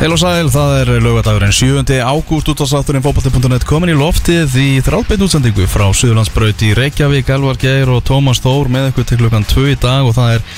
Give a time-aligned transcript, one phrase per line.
[0.00, 1.82] Heil og sæl, það er lögadagurinn 7.
[2.00, 7.92] ágúst útastátturinn fókbalti.net komin í loftið í þráðbeint útsendingu frá Suðurlandsbraut í Reykjavík, Elvar Geir
[7.92, 10.48] og Tómas Þór með ykkur til klukkan 2 í dag og það er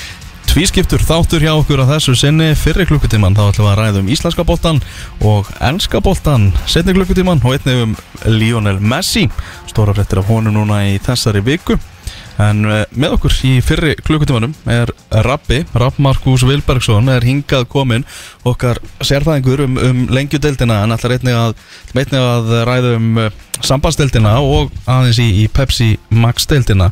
[0.53, 2.53] tvískiptur þáttur hjá okkur að þessu sinni.
[2.55, 4.79] Fyrir klukkutíman þá ætlum við að ræða um íslenska boltan
[5.19, 7.97] og ennska boltan setni klukkutíman og einnig um
[8.31, 9.27] Lionel Messi.
[9.67, 11.75] Stóra fréttir af honum núna í þessari viku
[12.41, 14.89] En uh, með okkur í fyrri klukkutímanum er
[15.25, 18.07] Rappi, Rapp Markus Vilbergsson er hingað komin
[18.49, 21.53] okkar sérfæðingur um, um lengjudeldina en ætlar einnig að,
[22.17, 26.89] að ræða um uh, sambandsdeldina og aðeins í, í Pepsi Max deldina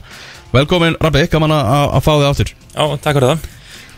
[0.53, 3.49] Velkomin Rappi, gaman að, fá þig áttur Já, takk fyrir það.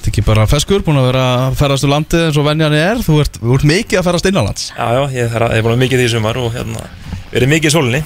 [0.03, 2.73] Þetta er ekki bara feskur, búin að vera að ferast úr landið eins og venjan
[2.75, 4.65] er, þú ert, ert mikið að ferast innanlands.
[4.73, 6.87] Já, já, ég er, ég er búin að mikið því sumar og hérna,
[7.31, 8.01] verið mikið í sólinni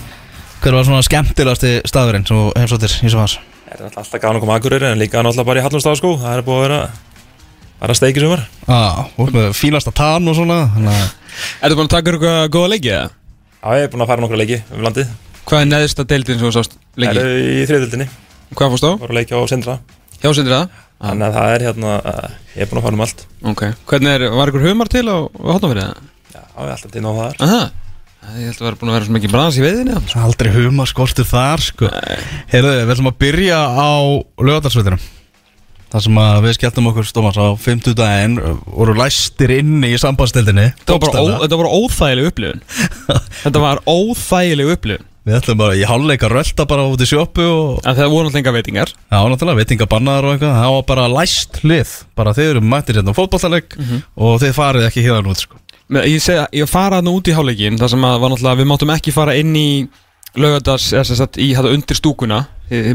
[0.62, 3.38] Hver var svona skemmtilegasti staðurinn sem þú heimsóttir í svo hans?
[3.68, 6.34] Það er alltaf gafn að koma aðgurir en líka náttúrulega bara í Hallumstaf sko Það
[6.40, 6.80] er búin að vera
[7.82, 8.44] bara steikið sumar
[8.74, 11.06] ert með fínasta tann og svona þannig að
[11.68, 13.10] Er þú búin að taka eitthvað góða leiki eða?
[13.62, 15.12] Já, ég er búin að fara nokkra leiki um landið
[15.48, 17.22] Hvað er neðsta deildin sem þú sást Það leiki?
[17.22, 18.08] eru í þriðdildinni,
[18.58, 18.92] Hvað fórst á?
[19.04, 19.78] var að leiki á Sindra
[20.18, 20.78] Hjá sindir það?
[20.98, 24.16] Þannig að það er hérna, uh, ég er búin að fara um allt Ok Hvernig
[24.18, 25.18] er, var ykkur humar til á
[25.54, 26.08] hotnafyrir það?
[26.34, 27.60] Já, ég er alltaf til ná það Aha
[28.38, 30.00] Ég held að vera búin að vera svo mikið brans í eða?
[30.20, 31.90] Aldrei huma skortur þar sko.
[32.52, 33.92] Heyrðu, við ætlum að byrja á
[34.44, 35.06] lögadagsveitinum
[35.88, 38.34] Það sem að við skelltum okkur stómas á 50 daginn
[38.66, 42.64] voru læstir inni í sambandstildinni Þetta var bara, óþægileg upplifun.
[43.46, 43.62] Þetta.
[43.64, 45.08] Var óþægileg upplifun.
[45.28, 48.54] Við ætlum bara í hálfleika rölda bara út í sjópu og En það voru enga
[48.56, 48.92] veitingar.
[49.08, 50.60] Já, náttúrulega, veitingabannaðar og eitthvað.
[50.60, 53.80] Það var bara læst hlið Bara þeir eru mættir hérna á fótballtaleg
[54.16, 57.36] Og þeir farið ekki hérna út sko Ég segi að ég fara þarna út í
[57.38, 59.68] hálfleikin Það sem að Við máttum ekki fara inn í
[60.36, 62.42] Laugardas Eða sem sagt í þetta undir stúkuna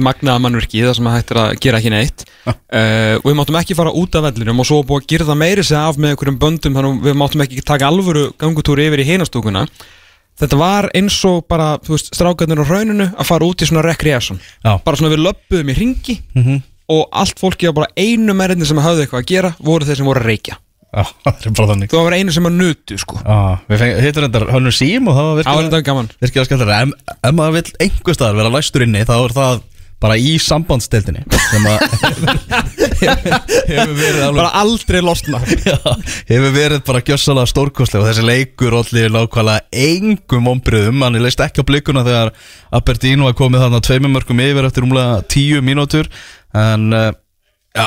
[0.05, 2.25] magnaða mannverki Það sem að hættir að gera ekki neitt.
[2.45, 5.39] Uh, Og við máttum ekki fara út af vellinum Og svo búið að gera það
[5.41, 9.01] meiri sig af með einhverjum böndum Þannig að við máttum ekki taka alvöru gangutúri yfir
[9.01, 9.65] í hinastúkuna
[10.43, 14.39] Þetta var eins og bara, strákarnir á rauninu að fara út í svona recreation.
[14.65, 14.79] Já.
[14.81, 16.63] Bara svona við löppuðum í ringi Mhm.
[16.93, 20.09] Og allt fólki var bara einu merinni sem hafði eitthvað að gera Voru þeir sem
[20.09, 20.57] voru að reykja
[21.25, 21.91] það er bara þannig.
[21.93, 23.19] Þú var einu sem að nutu sko.
[23.73, 26.11] Hittum þetta Hönnur Sím og það var Það var virkilega þetta gaman.
[26.21, 29.63] virkilega skemmtilega en ef maður vill einhver staðar vera læstur inni þá er það
[30.03, 31.83] bara í sambandstildinni sem að
[33.07, 35.41] hefur verið alveg Bara aldrei losna.
[35.69, 35.77] Já,
[36.31, 41.63] hefur verið bara gjössalega stórkostlega og þessi leikur allir nákvæmlega engum ombriðum, hann leist ekki
[41.63, 42.33] á blikuna þegar
[42.75, 46.11] Aberdeen var komið þarna tveimur mörgum yfir eftir umlega tíu mínútur.
[46.59, 47.13] En uh,
[47.79, 47.87] já,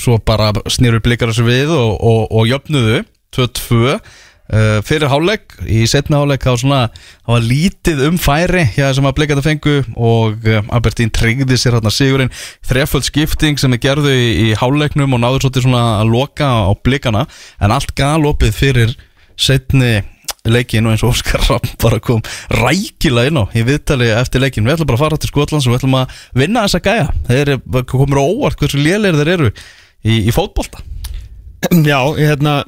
[0.00, 3.02] svo bara snýru blikar þessu við og, og, og jöfnuðu
[3.36, 3.98] 2-2
[4.46, 6.76] Uh, fyrir hálfleik, í setna hálfleik þá svona,
[7.26, 11.74] það var lítið um færi hjá sem að blikata fengu og uh, Albertín tryggði sér
[11.74, 12.30] hérna sigurinn.
[12.62, 16.70] Þreföld skipting sem er gerðu í, í hálfleiknum og náður svolítið svona að loka á
[16.78, 17.24] blikana,
[17.58, 18.94] en allt galopið fyrir
[19.34, 19.96] setni
[20.46, 22.22] leikin og eins og Óskar Ramm bara kom
[22.54, 25.74] rækilega inn á í viðtali eftir leikin, við ætlum bara að fara til Skotlands og
[25.74, 27.08] við ætlum að vinna þessa gæja.
[27.26, 27.52] Þeir
[27.90, 29.50] komur á óvart hversu lélegir þeir eru
[30.06, 30.82] í, í fótbolta?
[31.66, 32.62] Já, ég hérna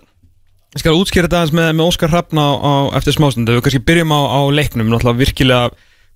[0.76, 3.84] Ég skal útskýra þetta aðeins með, með Óskar Hrafna á, á, eftir smástundu Við kannski
[3.88, 5.62] byrjum á, á leiknum Náttúrulega virkilega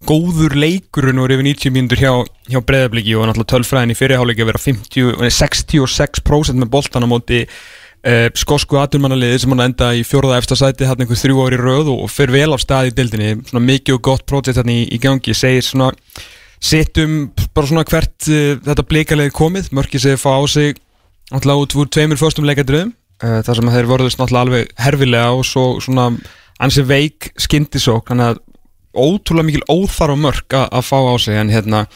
[0.09, 2.11] góður leikurinn og yfir 90 mínútur hjá,
[2.51, 7.13] hjá breyðabliki og náttúrulega tölfræðin í fyrirháleiki að vera 50, nei, 66% með boltan á
[7.13, 11.61] móti uh, skosku aturmannaliði sem hann enda í fjóraða efsta sæti hann einhver þrjú ári
[11.61, 14.81] röð og, fyrir vel af stað í dildinni svona mikið og gott prójekt hann í,
[14.91, 15.37] í gangi.
[15.39, 15.93] Segir svona
[16.63, 19.71] setjum bara svona hvert uh, þetta blíkalegi komið.
[19.77, 20.83] Mörkið segir fá á sig
[21.33, 22.93] náttúrulega út úr tveimur förstum leikadröðum
[23.25, 26.11] uh, þar sem þeir voruðust náttúrulega alveg herfilega og svo svona
[26.63, 28.43] ansi veik skyndisók þannig að
[28.93, 31.87] ótrúlega mikil óþarf mörk a- að fá á sig en hérna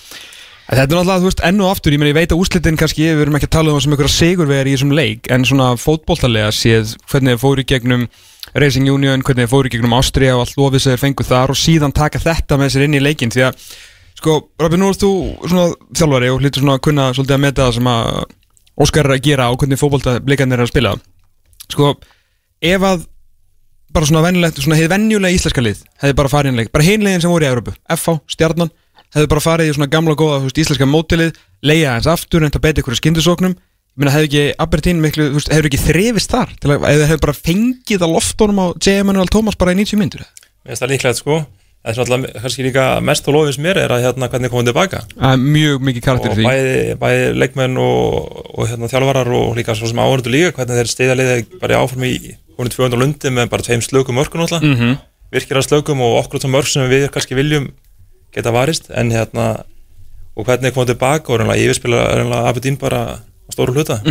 [0.66, 3.04] þetta er náttúrulega, þú veist, enn og aftur, ég meina ég veit að úrslitin kannski,
[3.12, 5.66] við erum ekki að tala um það sem einhverja sigurvegar í þessum leik, en svona
[5.78, 8.06] fótboltalega séð hvernig þeir fóru gegnum
[8.56, 11.60] Racing Union, hvernig þeir fóru gegnum Ástria og allt lofið sem þeir fengu þar og
[11.60, 13.60] síðan taka þetta með sér inn í leikin því að,
[14.18, 15.12] sko, Robin, nú ert þú
[15.44, 15.68] svona
[16.00, 18.10] þjálfari og hlýtur svona að kunna svolítið að meta það sem að
[18.76, 20.96] Óskar er að gera og hvernig fótboltableikarnir er að spila.
[21.72, 21.94] Sko,
[22.60, 23.06] ef að
[23.96, 27.32] bara svona venjulegt, svona hefði venjulega íslenska lið hefði bara farið innleik, bara hinlegin sem
[27.32, 28.72] voru í Európu FH, Stjarnan,
[29.14, 32.52] hefði bara farið í svona gamla góða, þú veist, íslenska mótilið leiða hans aftur, en
[32.52, 36.34] það beti ykkur skindisóknum ég meina, hefði ekki Aberdeen miklu, þú veist, hefur ekki þrefist
[36.34, 38.98] þar, að, hefur bara fengið á loftónum á J.
[39.04, 41.40] Emanuel Thomas bara í 90 myndur Mér finnst það líklegt sko
[41.86, 45.04] Það er alltaf kannski líka mest á lofis mér er að hérna hvernig komum tilbaka.
[45.12, 46.46] Það er mjög mikið karakter og því.
[46.48, 50.90] bæði, bæði leikmenn og, og hérna, þjálfarar og líka svo sem áhörðu líka hvernig þeir
[50.90, 52.14] stiðja liðið bara í áform í
[52.58, 54.98] hún 200 lundi með bara tveim slökum mörgum náttúrulega, mm -hmm.
[55.36, 57.70] virkilega slökum og okkur þá mörg sem við kannski viljum
[58.34, 58.90] geta varist.
[58.90, 59.62] En hérna
[60.36, 64.02] og hvernig komum tilbaka og reynilega yfirspila Abedín bara á stóru hluta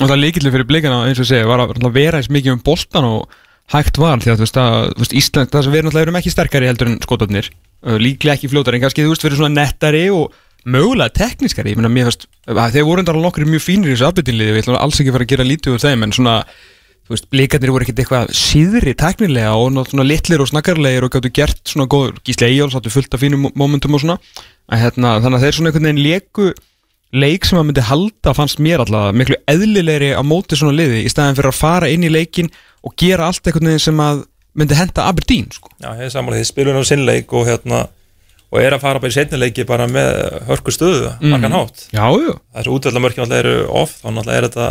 [0.00, 3.04] og það líkillir fyrir blikana eins og segi var að vera eins mikið um boltan
[3.04, 3.28] og
[3.70, 6.20] hægt var því að þú veist að veist, Ísland, það sem við erum náttúrulega erum
[6.20, 9.54] ekki sterkari heldur en skotarnir uh, líklega ekki fljótari en kannski þú veist verið svona
[9.54, 10.34] nettari og
[10.68, 14.56] mögulega teknískari ég meina mér að þeir voru endar nokkur mjög fínir í þessu afbyttinliði,
[14.56, 16.34] við ætlum alls ekki fara að gera lítið úr þeim en svona
[17.10, 21.30] þú veist, blikarnir voru ekkert eitthvað síðri teknilega og svona litlir og snakkarlegir og gáttu
[21.34, 24.16] gert svona góð, gísli Eyjóls áttu fullt af fínum momentum og svona.
[24.70, 26.46] Að, hérna, þannig að þeir svona einhvern veginn leku
[27.10, 31.10] leik sem að myndi halda fannst mér allavega miklu eðlilegri á móti svona liði í
[31.10, 32.50] staðin fyrir að fara inn í leikin
[32.86, 34.26] og gera allt einhvern veginn sem að
[34.60, 35.72] myndi henda Aberdeen sko.
[35.82, 37.86] Já, ég er sammála, þið spilur á sinnleik og hérna
[38.50, 41.84] og er að fara bara í setnileiki bara með hörku stöðu, margan hátt.
[41.94, 42.32] Já, já.
[42.58, 44.70] Þessu útvöldamörkjum alltaf eru off þá náttúrulega er þetta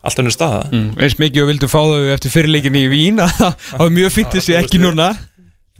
[0.00, 0.62] allt önnur staða.
[0.72, 0.86] Mm.
[0.98, 4.38] eins mikið og vildu fá þau eftir fyrirleikin í Vín að það var mjög fint
[4.38, 5.10] þessi ekki núna.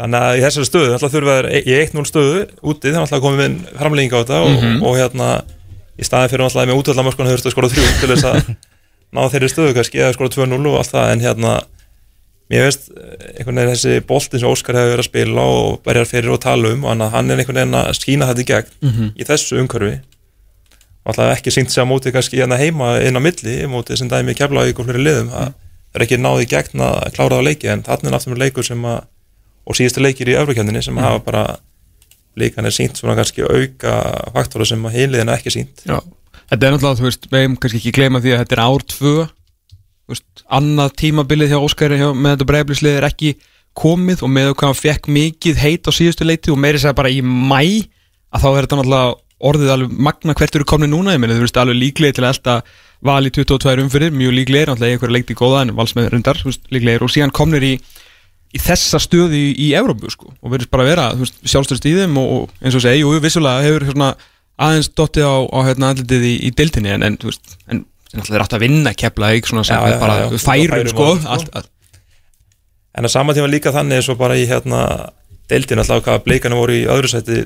[0.00, 3.40] Þannig að í þessari stöðu alltaf þurfa þær í 1-0 stöðu úti þannig að komið
[3.42, 5.30] við framlýning á þetta og, og hérna
[6.00, 8.54] í staði fyrir alltaf með útvöldamörkjum þurftu að skora þrjú til þess að
[9.16, 11.54] ná þeirri stöðu kannski eða skora 2-0 og allt það en hérna
[12.50, 16.32] mér veist einhvern veginn þessi boltin sem Óskar hefur verið að spila og berjar fyrir
[16.34, 19.26] og tala um og hann, hann er einhvern veginn að skína þetta í gegn í
[19.28, 20.00] þessu umhverfi.
[21.00, 24.10] Og alltaf ekki syngt sig á móti kannski hérna heima inn á milli, móti sem
[24.10, 25.54] dæmi Keflavík og fleiri liðum, það
[25.94, 28.84] er ekki náði í gegn að klára það leiki, en þannig er með leikur sem
[28.84, 28.98] að,
[29.64, 31.44] og síðustu leikir í Eurókjöndinni sem hafa bara
[32.38, 33.94] líkan er sínt svona kannski auka
[34.34, 35.98] faktora sem að heiliðin er ekki sínt Já.
[36.50, 38.84] Þetta er náttúrulega, þú veist, við hefum kannski ekki gleyma því að þetta er ár
[38.90, 39.14] tvö.
[40.10, 43.30] Veist, annað tímabilið hjá Óskari hjá, með þetta breyflislið er ekki
[43.78, 47.12] komið og með hvað hann fekk mikið heit á síðustu leiti og meiri segja bara
[47.12, 47.86] í mæ
[48.34, 49.14] að þá er þetta náttúrulega
[49.50, 52.32] orðið alveg magna hvert eru komni núna, ég meina þú veist alveg líklegir til að
[52.34, 52.56] elda
[53.06, 56.42] val í 22 umfyrir, mjög líklegir, náttúrulega einhverja leikti góða en vals með rundar,
[56.74, 57.06] líklegir.
[57.06, 57.72] Og síðan komnir í,
[58.50, 61.94] í þessa stöði í, í Evrópu sko, og verðist bara vera, þú veist, sjálfstöðst í
[62.00, 64.10] þeim og, og eins og segi, jú, vissulega hefur svona
[64.60, 68.44] aðeins dottið á, á hérna andlitið í, í deildinni en, en veist, en náttúrulega er
[68.44, 70.42] alltaf að vinna kepla ekki svona sem við bara já, já.
[70.42, 71.70] færum sko, og- allt, allt,
[72.98, 74.80] en að sama tíma líka þannig eins og bara í hérna
[75.50, 77.44] deildin alltaf hvað bleikana voru í öðru sæti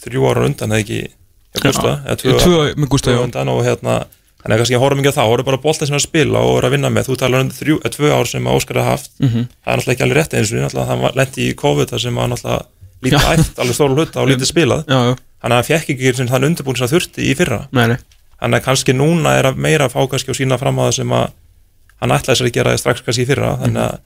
[0.00, 3.60] þrjú ára undan eða ekki eða Gústa, eða tvö, tvö með Gústa, tvö undan og
[3.66, 3.98] hérna
[4.40, 6.06] þannig að kannski ég horfum ekki á það, horfum bara á bolta sem er að
[6.08, 8.56] spila og er að vinna með, þú talar um þrjú, eða tvö ár sem að
[8.60, 9.42] Óskar hafa haft, Mhm.
[9.64, 12.14] það er náttúrulega ekki alveg rétt eins og náttúrulega það lendi í COVID þar sem
[12.16, 12.66] að náttúrulega
[13.04, 16.28] lítið æft, alveg stóru hluta og lítið spilað, já, já, þannig að hann fekk ekki
[16.30, 17.60] þann undirbúin sem það þurfti í fyrra.
[17.72, 17.96] Nei, nei.
[18.40, 20.94] Þannig að kannski núna er að meira að fá kannski og sína fram á það
[20.96, 21.26] sem að
[22.00, 23.50] hann ætlaði sér að gera strax kannski í fyrra.
[23.60, 23.98] Þannig að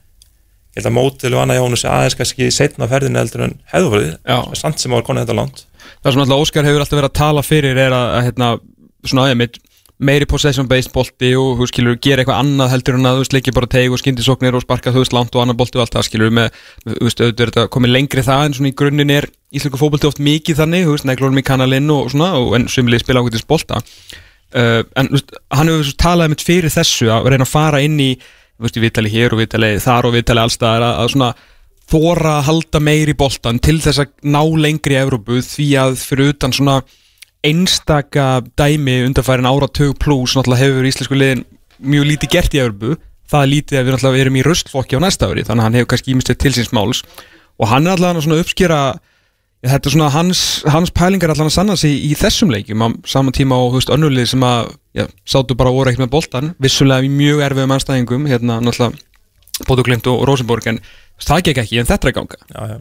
[0.75, 3.87] ég held að mótil og annað Jónu sé aðeins kannski setna ferðinu eldur en hefðu
[4.27, 4.41] Já.
[4.43, 5.63] verið samt sem var konið þetta langt.
[6.03, 8.49] Það sem alltaf Óskar hefur alltaf verið að tala fyrir er að, að hérna,
[9.07, 9.59] svona aðeins
[9.97, 13.35] meiri possession based bolti og þú skilur gera eitthvað annað heldur en að þú veist
[13.37, 15.95] leiki bara teig og skyndisóknir og sparka þú veist langt og annað bolti og allt
[15.95, 19.15] það skilur með, þú veist, auðvitað er þetta komið lengri það en svona í grunninn
[19.15, 22.67] er íslensku fótbolti oft mikið þannig, þú veist, neglunum í kanalinn og svona, og en
[22.71, 23.79] sumlið spila ákveðtis bolta.
[24.55, 27.95] Uh, en þú veist, hann hefur talað mitt fyrir þessu að reyna að fara inn
[28.03, 31.31] í þú veist, í vitali hér og vitali þar og vitali allstaðar að, að svona
[31.91, 36.55] þóra að halda meiri boltan til þess að ná lengri Evrópu því að fyrir utan
[36.55, 36.79] svona
[37.45, 38.27] einstaka
[38.57, 41.45] dæmi undarfærin áratug pluss náttúrulega hefur íslensku liðin
[41.79, 42.99] mjög lítið gert í Evrópu.
[43.29, 45.77] Það er lítið að við náttúrulega erum í röstflokki á næsta ári þannig að hann
[45.79, 47.03] hefur kannski ímestið til síns máls.
[47.61, 48.41] Og hann er allavega svona
[49.65, 52.83] ja, þetta er svona hans, hans pælingar allavega að sanna sig í þessum leikjum.
[52.85, 57.05] Á saman tíma og veist önnulið sem að já, sátu bara ekkert með boltan vissulega
[57.05, 59.01] í mjög erfiðum anstæðingum hérna náttúrulega
[59.65, 60.81] Bótuglind og Rosenborg en
[61.23, 62.39] það gekk ekki en þetta er ganga.
[62.51, 62.77] Já, já.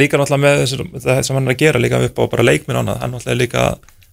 [0.00, 2.80] líka náttúrulega með þessu, það sem hann er að gera líka upp á bara leikminn
[2.80, 3.66] annað hann náttúrulega líka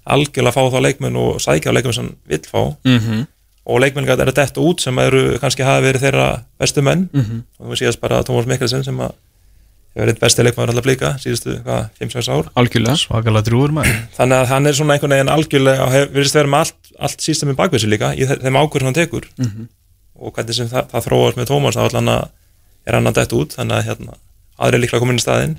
[0.05, 2.61] algjörlega fá þá leikminn og sækja á leikminn sem vill fá.
[2.85, 3.25] Mm -hmm.
[3.65, 7.09] og leikminn er að detta út sem eru kannski hafa verið þeirra bestu menn.
[7.13, 7.43] Mhm.
[7.59, 9.11] og við síðast bara Tómas Mikkelsen sem að
[9.95, 12.49] hefur verið besti leikmæður alltaf blika síðustu, hvað, 5-6 ár.
[12.55, 12.95] Algjörlega.
[12.95, 13.95] Svakalega drúur maður.
[14.17, 17.21] Þannig að hann er svona einhvern veginn algjörlega og hefur verið vera með allt, allt
[17.21, 19.25] sístemið bakvið sig líka í þe- þeim ákvörð sem hann tekur.
[19.37, 19.67] Mhm.
[20.19, 22.29] og hvernig sem það, það þróast með Tómas þá
[22.87, 23.55] er hann að detta út.
[23.55, 24.13] Þannig að hérna,
[24.59, 25.57] aðri líklega komin í staðinn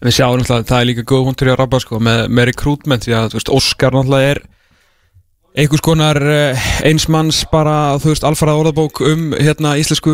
[0.00, 2.48] Við sjáum náttúrulega að það er líka góð hundur í að rabba sko, með, með
[2.48, 4.42] recruitment því að veist, Óskar náttúrulega er
[5.60, 10.12] einhvers konar eh, einsmanns bara, þú veist, alfarað orðabók um hérna íslensku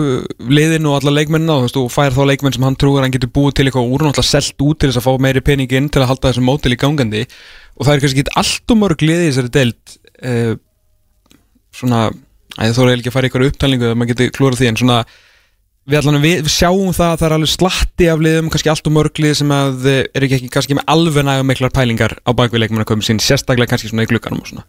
[0.49, 3.33] liðin og alla leikmennina og og fær þá leikmenn sem hann trúir að hann getur
[3.37, 5.91] búið til eitthvað úr og náttúrulega selt út til þess að fá meiri pening inn
[5.93, 7.23] til að halda þessum mótil í gangandi.
[7.77, 10.55] Og það er kannski ekki allt og mörg liði þessari deild eh,
[11.77, 12.03] svona,
[12.57, 14.81] að þú er ekki að fara í eitthvað upptalningu að maður getur klúrað því en
[14.81, 15.01] svona
[15.87, 18.95] við, allan, við, sjáum það að það er alveg slatti af liðum, kannski allt og
[18.97, 22.65] mörglið sem að eh, eru ekki, ekki kannski með alveg nægum miklar pælingar á bakvið
[22.65, 24.67] leikmannaköfum sín sérstaklega kannski svona í glukkanum og svona.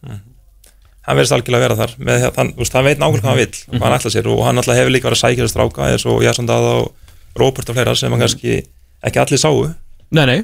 [1.08, 3.40] Hann verðist algjörlega að vera þar með, þann, þú veist, hann veit nákvæmlega hvað hann
[3.40, 5.56] vill og hvað hann ætla sér og hann alltaf hefur líka verið að sækja þess
[5.56, 8.58] stráka eins og Jason Dada og Robert og fleira sem hann kannski
[9.08, 9.62] ekki allir sáu.
[10.12, 10.38] Nei, nei,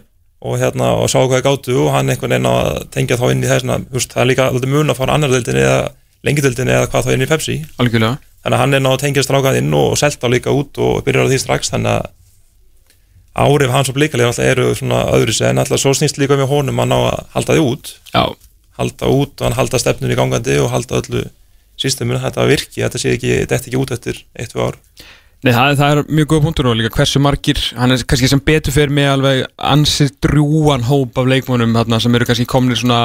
[0.45, 3.27] og hérna og sá hvað það gáttu og hann einhvern veginn á að tengja þá
[3.33, 5.83] inn í veist, það er líka alltaf mun að fara annar deildinni eða
[6.25, 7.59] lengi deildinni eða hvað þá inn í Pepsi.
[7.77, 11.05] Algjörlega þannig að hann er náðu að tengja strákað inn og selta líka út og
[11.07, 11.73] byrjar á því strax.
[11.73, 12.11] Þannig að
[13.35, 16.83] árif hans og blíkalið alltaf eru svona öðru en alltaf svo snýst líka með honum
[16.85, 17.95] að ná að halda því út.
[18.13, 18.25] Já,
[18.79, 21.25] halda út og hann halda stefnun í gangandi og halda öllu
[21.81, 24.79] systeminu, þetta virki, þetta sé ekki, þetta ekki út eftir eitt, tvö ár.
[25.45, 28.41] Nei, það, það er mjög góð punktur og líka hversu margir, hann er kannski sem
[28.45, 33.01] betur fyrir með alveg ansið drjúan hóp af leikmónum sem eru kannski komnir svona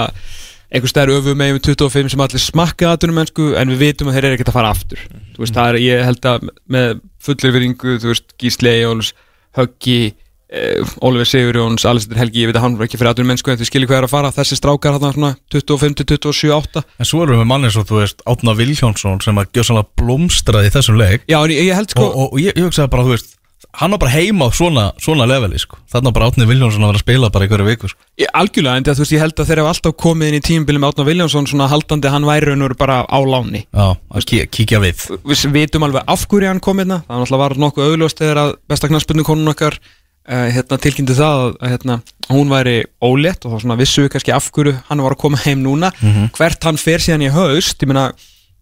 [0.69, 4.29] einhver stær öfu með 25 sem allir smakka aðtunum mennsku en við vitum að þeir
[4.29, 5.03] eru ekkert að fara aftur.
[5.35, 9.13] Þú veist, það er, ég held að með fullir viringu, þú veist, Gísli Eyjóls
[9.57, 10.13] Höggi,
[10.53, 13.59] eh, Oliver Sigurjóns Alessandur Helgi, ég veit að hann var ekki fyrir aðtunum mennsku en
[13.59, 17.41] þið skiljið hvað er að fara, þessi strákar þarna svona 25-27-8 En svo erum við
[17.41, 21.25] með manni svo, þú veist, Átna Vilhjónsson sem að gjóð svona blómstraði í þessum leik.
[21.25, 23.38] Já, en ég, ég held sko og, og, og ég, ég hugsaði bara, þú veist
[23.73, 25.77] hann var bara heima á svona, svona leveli sko.
[25.91, 28.01] þannig að bara Átni Viljónsson vera að spila bara í hverju viku sko.
[28.19, 30.81] Ég, algjörlega, en þú veist, ég held að þeir hafa alltaf komið inn í tímubili
[30.81, 33.63] með Átna Viljánsson svona haldandi hann væri raun og veru bara á láni.
[33.69, 35.05] Já, að kí, kíkja við.
[35.29, 37.01] Við vitum alveg af hverju hann kom hérna.
[37.07, 41.45] Það náttúrulega var nokkuð auðljóst þegar að besta knarspilnu konun okkar uh, hérna, tilkynnti það
[41.45, 41.99] að, hérna,
[42.29, 45.63] hún væri ólétt og þá vissu við kannski af hverju hann var að koma heim
[45.65, 45.93] núna.
[46.37, 48.09] Hvert hann fer síðan í haust ég meina,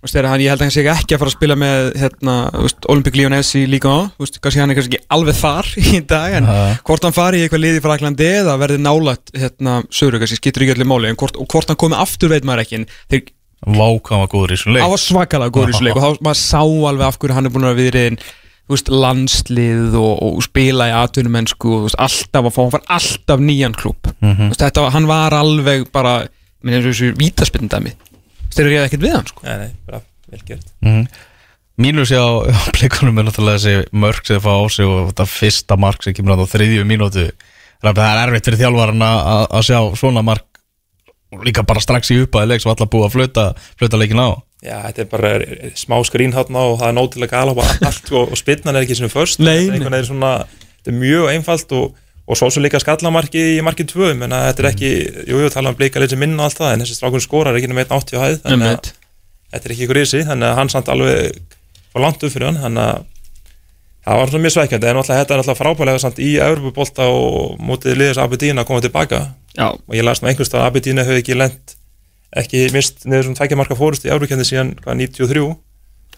[0.05, 2.35] hann, ég held að hann sé ekki að fara að spila með hérna,
[2.93, 6.45] Olympic Lyonnais í líka á, kannski hann er kannski ekki alveg þar í dag, en
[6.47, 6.75] Ja.
[6.87, 10.63] hvort hann fari í eitthvað liði frá Aklandi eða verði nálægt hérna, sögur, kannski skiptir
[10.67, 13.25] ekki allir máli hvort, og hvort hann komi aftur veit maður ekki þeir
[13.65, 16.03] Vák, hann var góður í þessum leik Það var svakalega góður í þessu leik og
[16.03, 18.03] þá maður sá alveg af hverju hann er búin að vera
[18.69, 23.41] veist, landslið og, og spila í atvinnumennsku og veist, alltaf að fá, hann var alltaf
[23.41, 23.73] nýjan
[24.21, 24.51] Mhm.
[24.51, 26.27] veist, þetta, hann var alveg bara
[27.17, 27.95] vítaspindami
[28.55, 29.45] þeir eru ekkert við hann sko.
[29.47, 30.01] Nei, nei, bara
[30.31, 30.71] vel gert.
[30.85, 31.05] Mm.
[31.77, 32.25] Mínus á,
[32.57, 36.03] á blikunum er náttúrulega þessi mörg sem það fá á sig og þetta fyrsta mark
[36.05, 37.29] sem kemur á þriðju mínútu.
[37.83, 40.45] Það er erfitt fyrir þjálfaran að að sjá svona mark
[41.35, 43.45] og líka bara strax í uppaði leik sem allar búið að flöta,
[43.77, 44.29] flöta leikin á.
[44.65, 45.31] Já, þetta er bara
[45.77, 48.97] smá skrín hátna og það er nótilega gala og allt og, og spilnan er ekki
[48.97, 54.13] svona först er þetta er mjög einfalt og, og svo líka skallamarki í markið tvö
[54.19, 54.93] menna þetta er ekki,
[55.29, 57.55] jú, jú, tala um blika leið sem minna og allt það, en þessi strákun skorar
[57.57, 58.89] ekki með 1.80 á hæð, þannig að
[59.53, 61.37] þetta er ekki ykkur ísi, þannig að hann samt alveg
[61.93, 63.05] var langt upp fyrir hann, þannig að
[64.07, 67.57] það var svona mjög sveikjandi, en alltaf þetta er alltaf frábælega samt í Evropabolta og
[67.63, 69.23] mótið liðis Abedín að koma tilbaka.
[69.55, 71.77] Já, og ég las nú einhvers að Abedín hefur ekki lent
[72.35, 75.45] ekki mist niður svona tveikja marka fórust í Eurókendi síðan hvað 93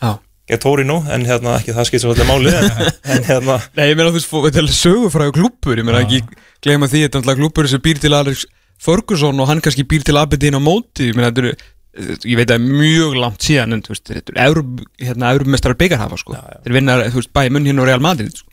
[0.01, 0.11] já
[0.49, 2.53] gegn Torino en hérna ekki það skipt svolítið máli.
[3.09, 6.23] En, hérna Nei, ég meina þú veist, þetta er sögufræðu klúppur ég meina ekki
[6.65, 8.45] gleyma því, þetta er alltaf klúppur sem býr til Alex
[8.79, 11.55] Ferguson og hann kannski býr til Abedin á móti, ég meina þetta eru
[11.99, 14.63] ég veit að það er mjög langt síðan en þetta eru
[15.01, 18.47] hérna, Európmestrar byggarhafa sko, þeir vinna, þú veist, bæði munn hérna og Real Madrid sko.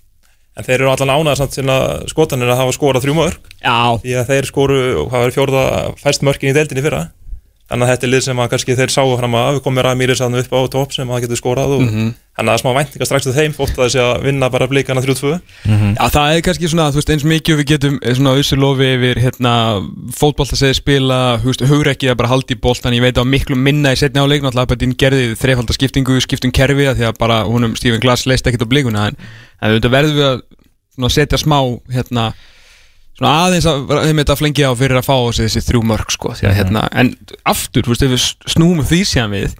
[0.56, 1.76] en þeir eru allan ánæða samt sinna
[2.10, 5.64] skotanir að hafa skorað þrjú mörg Já, því að þeir skoru hvað var fjórða
[6.00, 7.02] fæst mörkin í deildinni fyrra
[7.66, 10.20] þannig að þetta er lið sem að kannski þeir sáu fram að við komum Ramírez
[10.22, 12.12] hann upp á topp sem að getur skorað og Mhm.
[12.36, 14.66] þannig að það er smá væntinga strax til þeim fótt að þessi að vinna bara
[14.68, 15.40] blikana 3-2
[15.96, 19.20] Já, það er kannski svona, þú veist, eins mikið við getum eh, svona auðsilofi yfir,
[19.24, 19.52] hérna,
[20.14, 23.92] fótbolta segir spila, veist, hugrekki að bara haldi í boltan, ég veit á miklu minna
[23.96, 27.40] í setni á leikn, alltaf Aberdeen gerði þreifalda skiptingu, skiptum kerfi að því að bara
[27.48, 29.16] húnum Stephen Glass leist ekkert á blikuna, en,
[29.62, 30.42] en þetta verðum við að
[33.16, 36.34] svona, aðeins að þeim þetta flengi á fyrir að fá sig þessi þrjú mörg, sko,
[36.36, 37.14] því að, hérna, en
[37.48, 39.54] aftur, þú veist, ef við snúum því síðan við,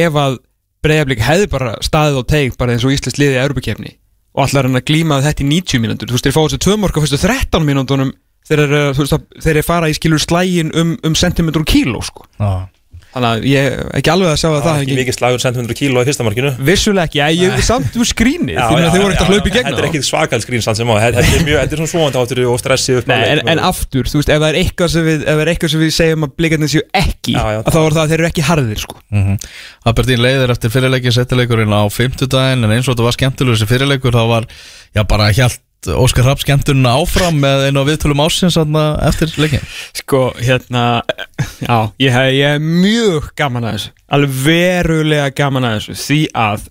[0.00, 0.38] ef að
[0.82, 3.94] breyðablík hefði bara staðið á teik bara eins og Íslands liði í Europakefni
[4.34, 6.76] og allar hann að glíma þetta í 90 mínútur þú veist, þeir fá þessu tvö
[6.80, 8.12] mörg á fyrstu 13 mínútonum
[8.96, 12.24] veist, að- þeir fara í skilur slægin um, um sentimentur og kíló sko.
[12.40, 12.68] Já.
[13.10, 15.40] Þannig að ég er ekki alveg að sjá að það það er ekki mikið slagur
[15.42, 16.50] sentimentur kíló í fyrsta markinu.
[16.68, 19.54] Vissulega ekki, ég, ég samt úr skrínið því að þeir voru ekkert að hlaupa í
[19.54, 21.92] gegna þetta er ekki svakal skrín samt sem á þetta er mjög, þetta er svona
[21.94, 24.88] svonandáttur og stressið upp á Nei, en, en aftur, þú veist, ef það er eitthvað
[24.94, 27.60] sem við, ef það er eitthvað sem við segjum að blikarnir séu ekki Já, já,
[27.64, 28.96] að þá er það að þeir eru ekki harðir sko.
[29.10, 29.34] Mm
[29.90, 33.58] Aberdeen leiðir eftir fyrirleiki settileikurinn á fimmtudaginn en eins og þetta var skemmtilegur
[35.88, 39.62] Óskar Rapp skemmtunna áfram með einu á viðtölum ásins eftir leikin
[39.96, 41.00] Sko, hérna
[41.62, 46.20] Já, ég hef, ég hef mjög gaman að þessu Alveg verulega gaman að þessu Því
[46.36, 46.66] að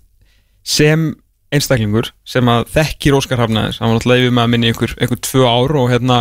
[0.70, 1.08] sem
[1.50, 5.20] einstaklingur sem að þekkir Óskar Hafnaðis hann var náttúrulega yfir með að minni einhver, einhver
[5.26, 6.20] tvö ár og hérna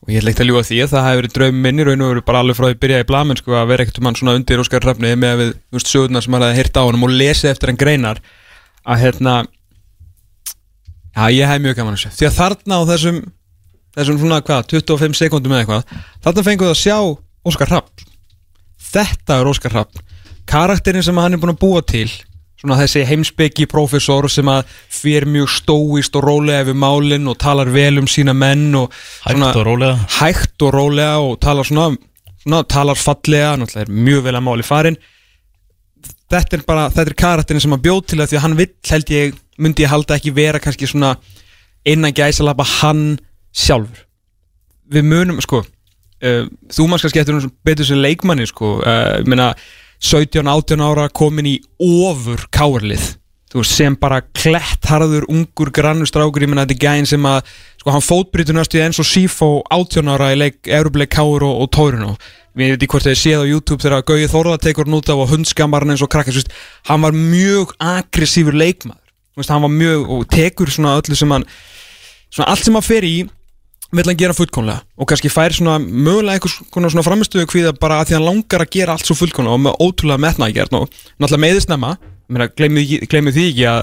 [0.00, 2.26] og ég leitt að ljúga því að það hefur verið draum minni raun og verið
[2.26, 4.34] bara alveg frá því að byrja í blamen sko, að vera ekkert um hann svona
[4.38, 7.06] undir Óskar Hrafni með að við þú veist, sögurnar sem hann hefði hýrt á honum
[7.06, 8.22] og lesið eftir hann greinar
[8.82, 9.34] að hérna
[11.16, 13.20] já ég hef mjög gaman að þessu því að þarna á þessum
[13.96, 16.96] þessum svona hvað, 25 sekundum eða eitthvað þarna fengum við að sjá
[17.50, 18.08] Óskar Hrafn.
[18.90, 20.02] Þetta er Óskar Hrafn.
[20.50, 22.08] Karakterin sem hann er búin að búa til
[22.60, 27.70] svona þessi heimsbyggi professor sem að fyrir mjög stóist og rólega við málin og talar
[27.72, 28.92] vel um sína menn og
[29.24, 29.94] Hægt og rólega.
[30.18, 31.96] hægt og rólega og talar svona,
[32.44, 35.00] svona talar fallega, náttúrulega er mjög vel að máli farin
[36.30, 38.70] þetta er bara, þetta er karakterin sem hann bjóð til það því að hann vill
[38.92, 41.14] held ég, myndi ég halda ekki vera kannski svona
[41.88, 43.04] innan gæsalapa hann
[43.56, 44.06] sjálfur.
[44.90, 48.78] Við munum, sko uh, þú manns kannski eftir hún betur sem leikmanni, sko.
[48.82, 49.52] Uh, ég meina
[50.00, 53.16] 17-18 ára komin í ofur káarlið
[53.50, 57.94] þú veist, sem bara klettharður ungur grannustrákur, ég meina þetta er gæðin sem að sko
[57.94, 62.06] hann fótbrytur næstu eins og Sifo 18 ára í leik, Eurubleik Káur og, og Tórun
[62.12, 65.10] og við veit ekki hvort þið séð á YouTube þegar Gauði Þórða tekur hann út
[65.12, 66.38] af og hundskammarinn eins og krakkar,
[66.90, 69.12] hann var mjög aggressífur leikmaður,
[69.48, 71.46] hann var mjög og tekur svona öllu sem hann
[72.30, 73.14] svona allt sem hann fer í
[73.90, 74.84] vill hann gera fullkomlega.
[75.02, 78.74] Og kannski fær svona mögulega eitthvað svona framistöðu kvíða bara að því hann langar að
[78.76, 81.96] gera allt svo fullkomlega og með ótrúlega metnaðgjörn og náttúrulega meðisnæma
[82.30, 83.80] gleymið því ekki að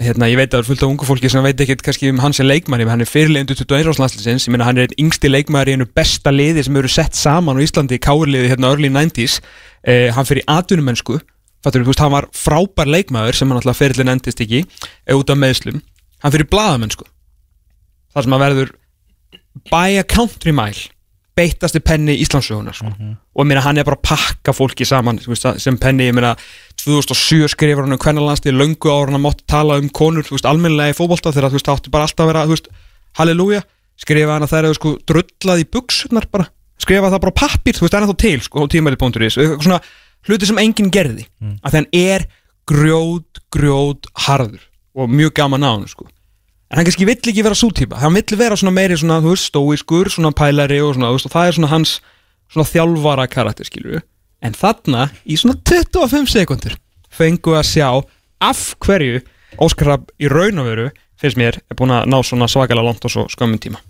[0.00, 2.20] hérna, ég veit að það er fullt af ungu fólki sem veit ekkert kannski um
[2.22, 3.90] hans er leikmanni, hann er fyrirlegundu 21.
[3.92, 7.18] áslanslisins, ég meina hann er einn yngsti leikmanni í einu besta liði sem eru sett
[7.18, 9.40] saman á Íslandi í káurliði hérna early 90s
[9.84, 11.18] eh, hann fyrir atvinnumönsku
[11.62, 15.40] fattur veist, hann var frábær leikmaður sem hann alltaf fyrirlin endist ekki eh, út af
[15.40, 15.82] meðslum,
[16.24, 17.04] hann fyrir bladamönsku
[18.14, 18.74] þar sem hann verður
[19.68, 20.88] by a country mile
[21.36, 22.86] beittasti penni Íslandsögunar sko.
[22.86, 23.16] mm -hmm.
[23.34, 26.36] og að hann er bara að pakka fólki saman veist, sem penni, ég meina
[26.76, 30.92] 2007 skrifur hann um hvernig landslið löngu ára hann mátti tala um konur, veist, almennilega
[30.92, 32.56] í fókbólta þegar veist, áttu bara alltaf að vera,
[33.18, 33.62] halleluja,
[33.96, 36.46] skrifa hann að það eru sko drullað í buksunar bara,
[36.78, 39.34] skrifa það bara pappir, þú veist, það er þá til, sko, á tímæli.is
[39.64, 39.80] svona
[40.28, 41.58] hluti sem enginn gerði mm.
[41.64, 42.26] að þann er
[42.68, 44.60] grjót, grjót harður
[44.94, 46.06] og mjög gaman á hann, sko
[46.72, 49.34] en hann kannski vill ekki vera svo típa hann vill vera svona meiri svona, þú
[49.34, 51.94] veist, stóiskur svona pælari og svona, þú veist, og það er svona hans
[52.52, 54.06] svona þjálfara karakter, skilur við
[54.42, 56.76] en þarna, í svona 25 sekundur
[57.12, 57.88] fengu að sjá
[58.42, 59.22] af hverju
[59.60, 60.86] Óskar Rapp í raun og veru,
[61.20, 63.82] finnst mér, er búin að ná svona svakalega langt og svo skömmun tíma.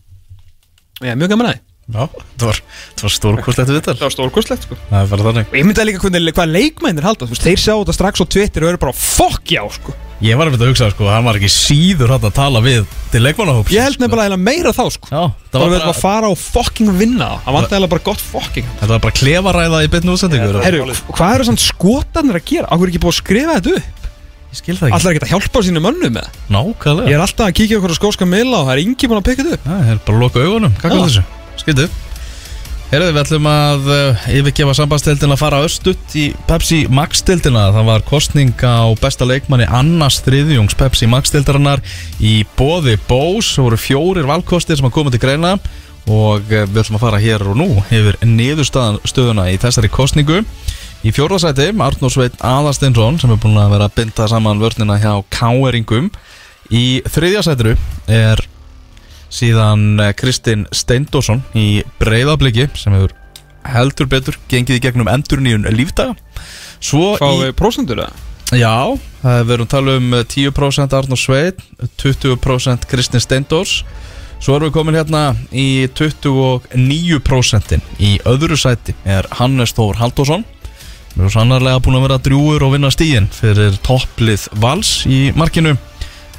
[0.98, 1.60] Og ég er mjög gaman að
[1.92, 2.06] Já,
[2.38, 2.58] það var,
[3.02, 3.94] var stórkostlegt viðtal.
[3.98, 4.76] Það var stórkostlegt, sko.
[4.88, 5.48] Það er bara þannig.
[5.50, 8.22] Og ég myndi að líka hvernig, hvað leikmænir halda, þú veist, þeir sjá þetta strax
[8.22, 11.24] á Twitter og eru bara, fuck já, sko Ég var eftir að hugsa sko, hann
[11.26, 15.08] var ekki síður hægt að tala við til leikmannahóps Ég held nefnilega meira þá sko.
[15.10, 17.30] Já, það var bara að fara og fucking vinna.
[17.42, 18.68] Það var alltaf bara gott fucking.
[18.78, 22.70] Þetta var bara klefaræða í bytnu útsendingu Herru, hvað eru svona skotanir að gera?
[22.70, 24.06] Akkur er ekki búið að skrifa þetta upp?
[24.52, 24.94] Ég skil það ekki.
[24.94, 27.10] Alltaf er ekki að hjálpa sínu mönnu með Nákvæmlega.
[27.10, 29.28] Ég er alltaf að kíkja okkur á skóska milla og það er yngi búin að
[29.32, 29.68] peka þetta upp.
[29.72, 31.24] Það er bara að loka augunum, er þessu?
[31.62, 31.88] Skildu
[32.92, 37.62] Herðu, við ætlum að uh, yfirgefa sambandstildina að fara östutt í Pepsi Max-stildina.
[37.72, 41.80] Það var kostning á besta leikmanni Annars Þriðjungs Pepsi Max-stildarinnar
[42.20, 43.54] í bóði Bós.
[43.54, 45.54] Það voru fjórir valkostir sem að koma til greina
[46.04, 50.42] og uh, við ætlum að fara hér og nú yfir niðurstöðuna í þessari kostningu.
[51.00, 55.14] Í fjórðarsæti, Arnór Sveit Aðarsteinsson sem er búin að vera að binda saman vörnina hjá
[55.32, 56.12] K-eringum.
[56.68, 57.72] Í þriðjarsætiru
[58.20, 58.44] er
[59.32, 63.16] síðan eh, Kristinn Steindósson í breyðabliki sem hefur
[63.72, 66.16] heldur betur gengið í gegnum endur nýjun lífdaga.
[66.82, 67.56] Fáðu í...
[67.56, 68.12] prosentur eða?
[68.52, 71.62] Já, við erum talað um 10% eh, Arnur Sveit
[72.02, 73.80] 20% Kristinn Steindós
[74.42, 75.22] Svo erum við komin hérna
[75.54, 80.42] í 29% í öðru sæti er Hannes Þór Haldásson
[81.14, 85.76] Við erum sannarlega búin að vera drjúur og vinna stígin fyrir topplið vals í markinu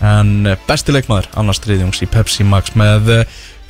[0.04, 3.12] en eh, besti leikmaður annars triðjungs í Pepsi Max með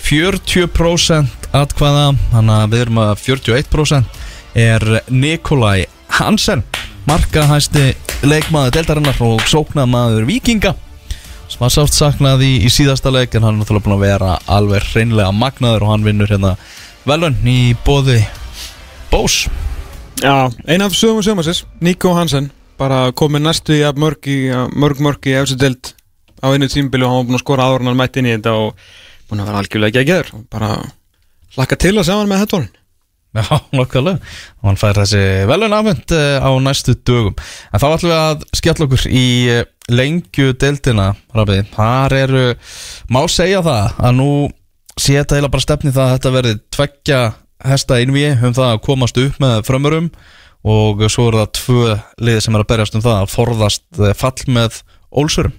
[0.04, 4.24] 40% eh, atkvaða þannig að við erum að 41%
[4.64, 5.86] er Nikolai
[6.20, 6.64] Hansen
[7.10, 7.92] markahæsti
[8.24, 10.74] leikmaður deltarinnar og sóknamaður vikinga
[11.52, 14.88] sem var sátt saknað í, síðasta leik en hann er náttúrulega búin að vera alveg
[14.94, 16.56] hreinlega magnaður og hann vinnur hérna
[17.06, 18.24] velun í bóði
[19.12, 19.44] Bós.
[20.24, 24.26] Já, eina af sögum og sögum Nico Hansen bara komið næstu í mörg
[24.74, 25.94] mörg mörg í eftir delt
[26.44, 28.36] á einu tímbili og hann var búin að skora áður en hann mætti inn í
[28.36, 28.86] þetta og
[29.30, 30.72] búin að vera algjörlega geggjör og bara
[31.56, 32.74] hlakka til að sjá hann með hettónin
[33.34, 34.20] Já, nokkulega
[34.62, 37.34] og hann fær þessi velun afhend eh, á næstu dögum.
[37.74, 42.44] En þá ætlum við að skella okkur í eh, lengju deildina Rabi, þar eru
[43.10, 44.30] má segja það að nú
[45.02, 47.24] sé þetta heila bara stefni það að þetta verði tveggja
[47.74, 50.12] hesta innvíi um það að komast upp með frömmurum
[50.70, 51.98] og svo eru það tvö
[52.30, 55.58] lið sem er að berjast um það að forðast eh, fall með ólsurum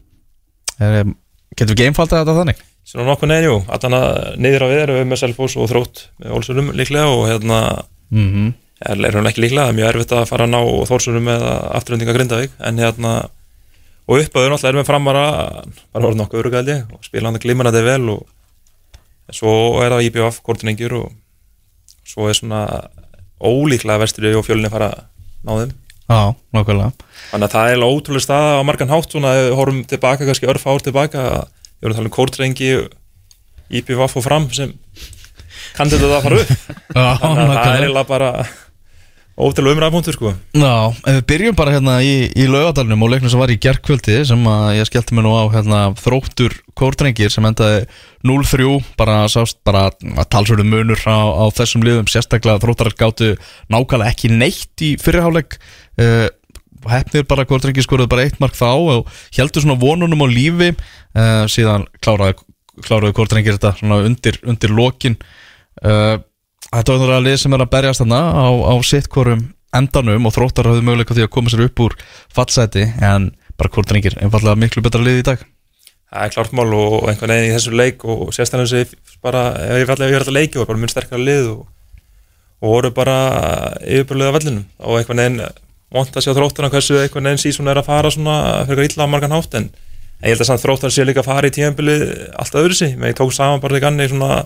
[0.80, 1.14] um,
[1.54, 2.62] Getur við ekki einfalt að þetta þannig?
[2.84, 4.08] Svona nokkuð neðin, jú, allan að
[4.42, 7.60] neyðra við erum við með Selfos og Þrótt með Olsurum líklega og hérna
[8.10, 8.50] mm -hmm.
[8.90, 10.60] er hún ekki líklega, það er mjög erfitt að fara að ná
[10.90, 11.46] Þórsurum með
[11.78, 13.12] afturhendinga Grindavík en hérna,
[14.06, 15.26] og uppöður náttúrulega erum við framvara,
[15.92, 18.26] bara voruð nokkuð örugæli og spila hann að glima þetta vel og
[19.32, 21.12] svo er það IBF kortinengir og
[22.04, 22.90] svo er svona
[23.40, 25.04] ólíklega vestur og fjölinni fara að
[25.44, 25.72] ná þeim
[26.04, 26.90] Já, nákvæmlega.
[27.30, 30.84] Þannig að það er ótrúlega staða á margan hátt svona horfum tilbaka, kannski örf ár
[30.84, 31.22] tilbaka
[31.80, 32.70] við vorum að tala um kórtrengi
[33.74, 34.74] IPVF og fram sem
[35.78, 36.52] kandidat að fara upp.
[36.98, 38.30] Já, þannig að það er eiginlega bara
[39.34, 40.32] ótrúlega umræðapunktur sko.
[40.54, 44.20] Já, ef við byrjum bara hérna í, í laugadalunum og leiknum sem var í gerkvöldi
[44.28, 47.82] sem að ég skellti mig nú á hérna, þróttur kórdrengir sem endaði
[48.26, 52.06] 0-3 bara sást bara að talsverðu munur á, á þessum liðum.
[52.10, 53.32] Sérstaklega þróttarar gáttu
[53.72, 55.58] nákvæmlega ekki neitt í fyrirháleik
[56.00, 56.26] uh,
[56.90, 60.74] hefnir bara kórdrengir skoruðu bara eitt mark þá og heldur svona vonunum á lífi.
[61.14, 62.38] Uh, síðan kláraði,
[62.84, 65.18] kláraði kórdrengir þetta svona undir, undir lokin.
[65.84, 66.18] Uh,
[66.74, 69.42] Þetta var náttúrulega lið sem er að berjast þarna á, á sitt hvorum
[69.74, 71.96] endanum og þróttar hafði möguleika því að koma sér upp úr
[72.34, 73.28] fallseti en
[73.58, 75.44] bara hvort reyngir einfallega miklu betra lið í dag.
[76.10, 79.80] Það er klart mál og einhvern veginn í þessu leik og sérstaklega þessi bara, ef
[79.82, 81.62] ég fallega yfir þetta leiki var bara mjög sterkara lið og,
[82.58, 83.18] og voru bara
[83.82, 84.66] yfirbúrlega að vellinum.
[84.82, 85.40] Og einhvern veginn
[85.94, 88.36] vant að sjá þróttarna hversu einhvern veginn síðan er að fara svona
[88.68, 89.70] fyrir illa margan hátt en
[90.24, 91.96] ég held að samt þróttar sé líka að fara í tíðanbili
[92.40, 94.38] alltaf öðru sig, með ég tók saman bara því ganni svona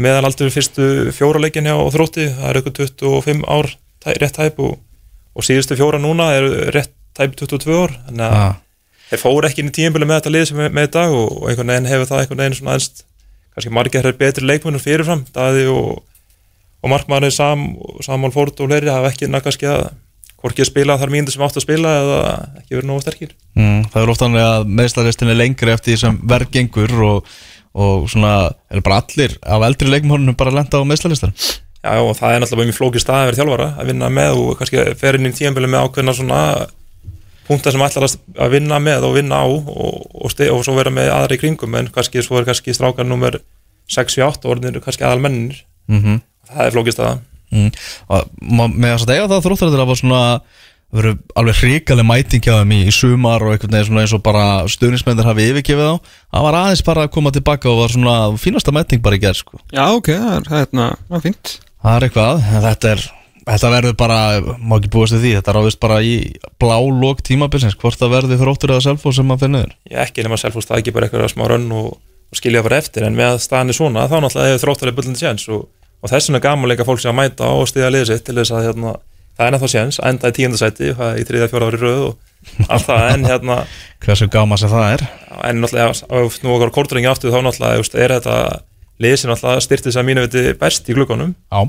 [0.00, 4.76] meðalaldur fyrstu fjóra leikin hjá þrótti, það er eitthvað 25 ár tæ, rétt tæp og,
[5.34, 8.60] og síðustu fjóra núna er rétt tæp 22 ár, þannig að ah.
[9.10, 11.32] þeir fóru ekki inn í tíumbili með þetta lið sem er með í dag og,
[11.40, 13.02] og einhvern veginn hefur það einhvern veginn svona aðeins,
[13.56, 15.26] kannski margir betri leikmennur fyrirfram,
[15.74, 15.90] og,
[16.80, 17.66] og markmannir Sam,
[18.06, 19.90] Samuel Ford og Leri hafa ekki kannski að
[20.40, 22.20] hvorki að spila þar mínundu sem átt að spila eða
[22.62, 23.32] ekki verið nógu sterkir.
[23.58, 27.32] Mm, Það er ofta að meðslaristin er lengri eftir því sem vergengur og
[27.74, 31.30] og svona, er bara allir af eldri leikmhórnum bara lenda á meðslalistar
[31.80, 34.58] Já, og það er náttúrulega mjög flókið stað að vera þjálfara að vinna með og
[34.58, 36.40] kannski fer inn í tíanbili með ákveðna svona
[37.46, 41.12] punta sem ætlar að vinna með og vinna á og, og, og svo vera með
[41.14, 43.38] aðra í kringum en kannski svo er kannski strákar nummer
[43.90, 46.20] 6-8 og orðinir kannski aðal mennir mm -hmm.
[46.50, 47.18] það er flókið staða
[47.52, 47.70] mm.
[48.74, 50.24] Með að segja það þróttur að það var svona
[50.90, 54.14] það verður alveg hrikaleg mæting hjá þeim í, í sumar og einhvern veginn svona eins
[54.16, 57.94] og bara stuðnismennir hafi yfirgefið á það var aðeins bara að koma tilbaka og var
[57.94, 59.60] svona fínasta mæting bara í gerð sko.
[59.70, 63.06] Já ok, það er, hérna, það er fint Það er eitthvað, þetta er
[63.46, 64.18] þetta verður bara,
[64.58, 66.14] má ekki búast því þetta ráðist bara í
[66.60, 70.38] blá lók tímabilsins hvort það verður þróttur eða selfos sem maður finnir Já ekki nema
[70.42, 73.38] selfos, það er ekki bara eitthvað smá rönn og, og skilja bara eftir en með
[73.46, 75.64] staðinni svona þá náttúrulega hefur þróttur eða bullandi séns og,
[76.00, 78.66] og þess vegna gamanleika fólk sem að mæta og stiða liðið sitt til þess að
[78.68, 78.94] hérna,
[79.36, 83.06] það er náttúrulega séns, enda í tíundasæti í þriða fjóra ári rauð og allt það
[83.10, 83.58] en hérna
[84.04, 85.04] hversu gáma sem það er.
[85.44, 88.36] en náttúrulega, nú okkar kórturingi aftur þá náttúrulega er þetta
[89.00, 91.60] lið sem náttúrulega styrtið sem mínu viti best í glukkonum Já.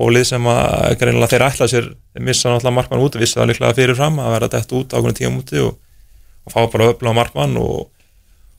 [0.00, 1.88] og lið sem að greinilega þeir ætla sér
[2.20, 5.40] missa náttúrulega markmann út, vissi það líklega fyrir fram að vera dætt út ákveðin tíum
[5.40, 5.80] úti og,
[6.46, 7.88] og fá bara öfla á markmann og,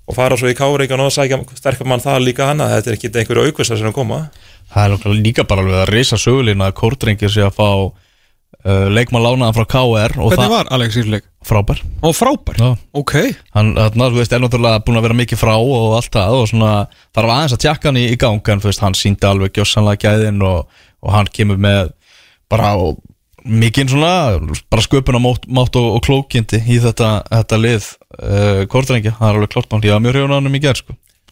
[0.05, 3.13] og fara svo í káreikan og sækja sterkar mann það líka hana, þetta er ekki
[3.13, 4.25] einhverju aukvisa sem koma
[4.71, 9.23] Það er líka bara alveg að reysa sögulín að kórdrengir sé að fá uh, leikmann
[9.25, 11.27] lánaðan frá KR Hvernig var Alex Ísleik?
[11.41, 11.79] Frábær.
[12.05, 12.75] Ó, frábær, Já.
[12.93, 13.13] ok.
[13.55, 16.73] Hann, þú veist, er náttúrulega búin að vera mikið frá og allt það og svona
[17.17, 20.03] þarf aðeins að tjekka hann í, í gang en þú veist, hann síndi alveg gjósanlega
[20.05, 21.89] gæðin og, og hann kemur með
[22.51, 22.75] bara
[23.41, 24.13] mikið svona
[24.69, 27.87] bara sköpuna mátt, mátt og, og klókindi í þetta, þetta lið
[28.21, 29.81] uh, kórdrengja, það er alveg klart mál,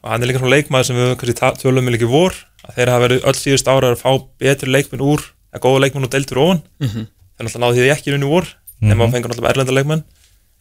[0.01, 2.75] um og hann er líka svona leikmaður sem við kannski tölum með líki vor að
[2.77, 6.13] þeir hafa verið öll síðust ára að fá betri leikminn úr, að góða leikminn úr
[6.13, 7.05] deiltur ofan mm -hmm.
[7.35, 8.87] þeir náttúrulega náðu því ekki unni vor mm -hmm.
[8.89, 10.03] nema að fengur náttúrulega erlenda leikmenn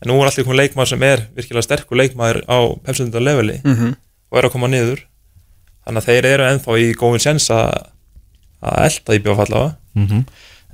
[0.03, 3.75] en nú er alltaf einhvern leikmaður sem er virkilega sterkur leikmaður á pepsundar leveli Mm
[3.75, 3.95] -hmm.
[4.31, 5.01] og er að koma niður
[5.87, 7.71] þannig að þeir eru ennþá í góðin sens að
[8.63, 9.75] að elda í bjófallega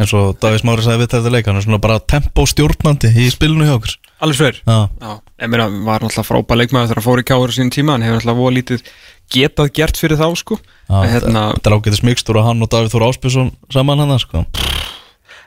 [0.01, 3.29] eins og Davís Mári sagði við þetta leik hann er svona bara tempo stjórnandi í
[3.31, 3.95] spilinu hjá okkur.
[4.25, 7.95] Alveg sver ég meina, var náttúrulega frábæð leikmaður þegar hann fór í káður sín tíma,
[7.95, 8.89] hann hefur náttúrulega voða lítið
[9.35, 10.59] getað gert fyrir þá, sko.
[10.89, 14.19] Já, En hérna, Þetta er ágætið smikstur og hann og Davíð Þór Áspjösson saman hann
[14.23, 14.45] sko.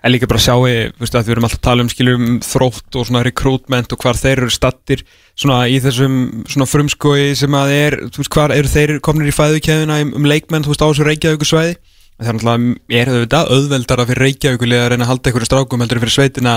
[0.04, 2.96] en líka bara sjá við, veistu að við erum alltaf að tala um skiljum þrótt
[2.96, 5.02] og svona recruitment og hvar þeir eru stattir
[5.36, 9.36] svona í þessum svona frumskói sem að er, þú veist, hvar eru þeir komnir í
[9.36, 11.76] fæðukæðuna um, um leikmenn, þú veist, á þessu Reykjavíkusvæði
[12.18, 16.02] það er náttúrulega, er auðvitað auðveldara fyrir Reykjavíkulega að reyna að halda einhverju strákum heldur
[16.02, 16.54] fyrir sveitina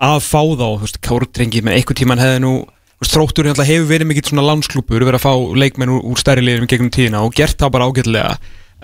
[0.00, 3.70] að fá þá, þú veist, kártrengi með einhver tíman hefði nú, þú veist, þróttur náttúrulega
[3.70, 7.22] hefur verið mikill svona landsklúpur, verið að fá leikmenn úr, úr stærri liðum gegnum tíðina
[7.26, 8.34] og gert það bara ágætlega.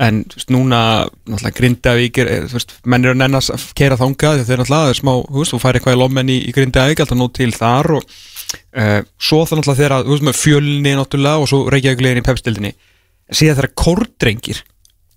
[0.06, 0.80] En þú veist, núna
[1.24, 4.92] náttúrulega Grindavík er, þú veist, menn eru að nenn að kera þangað þegar þeir náttúrulega
[4.92, 7.48] er smá, þú veist, þú fær eitthvað í lommen í, í Grindavík, alltaf nót til
[7.56, 11.62] þar og uh, svo það náttúrulega þegar, þú veist, með fjölni náttúrulega og svo
[12.28, 12.74] pepstildinni
[13.32, 14.60] síðan þegar kórdrengir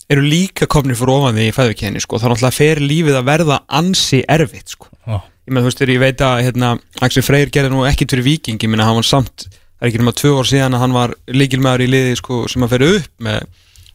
[0.09, 3.61] eru líka komnir fyrir ofan því í fæðukenni, sko, þá náttúrulega fer lífið að verða
[3.79, 5.21] ansi erfitt, sko Já.
[5.21, 6.73] ég með veist, ég veit að hérna,
[7.05, 10.03] Axel Freyr gerði nú ekkit fyrir viking ég minna, hann var samt, það er ekki
[10.03, 13.25] nema tvö ár síðan að hann var líkilmaður í liði sko, sem að ferja upp
[13.29, 13.47] með,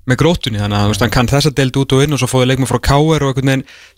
[0.05, 2.31] með grótunni þannig að þú veist, hann kann þessa deild út og inn og svo
[2.31, 3.29] fóði leikma frá K.R.
[3.31, 3.45] og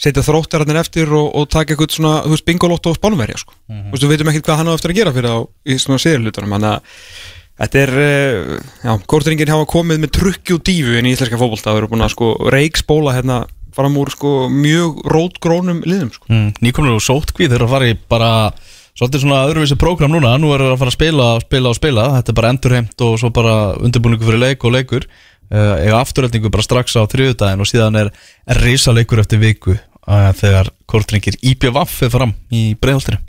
[0.01, 3.57] setja þróttararnir eftir og, og taka eitthvað svona, þú veist, bingolótt og spánverja sko.
[3.67, 5.99] þú veist, við veitum ekkert hvað hann á eftir að gera fyrir á í svona
[6.01, 7.03] sérlutunum, þannig að
[7.57, 11.73] Þetta er, uh, já, kórturingin hafa komið með trukki og dífu inn í íslenska fótbolta
[11.73, 13.45] og eru búin að sko reikspóla hérna
[13.77, 16.29] fram úr sko mjög rótgrónum liðum sko.
[16.33, 18.33] mm, Nýkomur og sótkvíð þeir eru að fara í bara
[18.97, 20.31] Svolítið svona öðruvísi prógram núna.
[20.41, 22.05] Nú er það að fara að spila, spila og spila.
[22.15, 25.05] Þetta er bara endurheimt og svo bara undirbúningu fyrir leik og leikur.
[25.53, 28.09] Uh, Ega afturöldingu bara strax á þriðudaginn Og síðan er,
[28.65, 33.21] risa leikur eftir viku uh, Þegar kortringir IPVF er fram í breiðaltri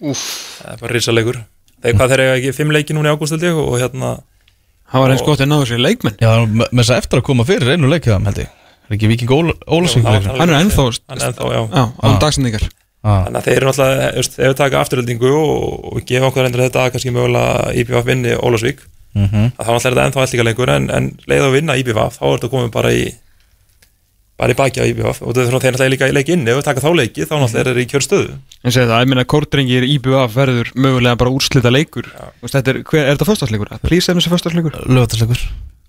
[0.00, 1.38] það er bara risalegur
[1.80, 4.18] þegar hvað þeir eiga ekki fimm leiki núna í ágúst held ég og hérna
[4.90, 7.26] Það var eins gott að náðu sér leikmenn Já, með með þess að eftir að
[7.28, 8.56] koma fyrir einu leik hjá þeim held ég
[8.90, 10.38] Er ekki Viking Óla, Ólasvík Já, leikur?
[10.40, 10.86] Hann er ennþá
[11.70, 12.18] án Ah.
[12.18, 12.64] dagsendingar
[13.00, 16.82] Ah, Þannig að þeir eru náttúrulega, ef við taka afturöldingu og, gefa okkur endur þetta
[16.82, 18.82] að kannski mögulega IBVF vinni Ólasvík
[19.16, 19.46] mhm.
[19.56, 22.34] að þá er þetta ennþá allíka lengur en, en leið að vinna IBVF þá er
[22.34, 23.06] þetta komið bara í
[24.40, 26.62] bara í baki á IBVF og það er þeir náttúrulega líka í leik inni við
[26.66, 29.86] taka þá leiki þá náttúrulega er þeir í kjörstöðu En segi það, ég meina Kortrengir
[29.86, 32.10] IBF verður mögulega bara úrslita leikur.
[32.12, 33.70] Þú veist, þetta er, hver, er þetta föstarsleikur?
[33.84, 34.76] Please, er þessi föstarsleikur?
[34.90, 35.44] Lögatarsleikur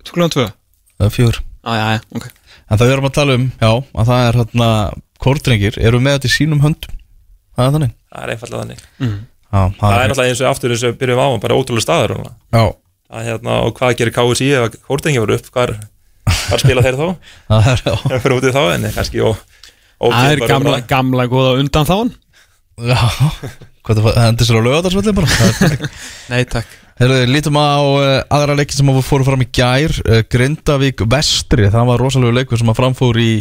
[0.07, 0.45] Skluðan tvö?
[1.11, 1.41] Fjögur.
[1.65, 2.27] Á, já, já, ok.
[2.71, 4.69] En það við erum að tala um, já, að það er hérna
[5.21, 6.95] Kortringir eru með þetta í sínum höndum.
[7.57, 7.93] Það er þannig.
[8.11, 8.85] Það er einfallega þannig.
[9.01, 9.17] Mm.
[9.51, 12.31] Já, það er náttúrulega eins og aftur eins og byrjum á bara ótrúlega staður núna.
[12.55, 12.63] Já,
[13.11, 15.51] að hérna, og hvað gerir KSI ef Kortengi verður upp?
[15.53, 15.73] Hvar,
[16.51, 17.07] hvar spila þeir þá?
[17.51, 19.39] Það er, fyrir útið þá en kannski og,
[20.01, 22.13] Það er gamla, gamla góða undan þáan
[22.81, 22.97] Já,
[23.85, 25.89] hvað það hendur sér á lögadarsvöldin bara.
[26.31, 26.69] Nei, takk.
[27.01, 29.93] Heyrðu, lítum á uh, aðra leiki sem fóru fram í gær.
[30.05, 33.31] Uh, Grindavík Vestri, það var rosalega leikur sem að framfór í,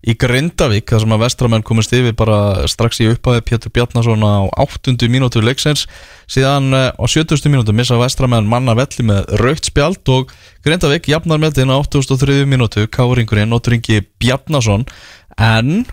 [0.00, 4.48] í Grindavík þar sem að vestramenn komist yfir bara strax í upphæði Pétur Bjarnason á
[4.64, 4.96] 8.
[5.12, 5.84] mínútu leiksins
[6.30, 7.50] síðan uh, á 70.
[7.52, 10.32] mínútu missa vestramenn manna velli með raukt spjald og
[10.64, 12.46] Grindavík jafnar með þetta á 83.
[12.48, 14.88] mínútu Káringurinn og Dringi Bjarnason
[15.36, 15.84] en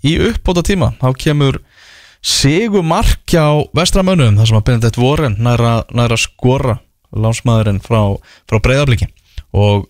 [0.00, 1.60] í uppbóta tíma þá kemur
[2.24, 6.78] sigur markja á vestramönnum þar sem að Benedikt Warren næra, næra skora
[7.12, 8.16] lánsmaðurinn frá,
[8.48, 9.08] frá breyðarbliki
[9.56, 9.86] og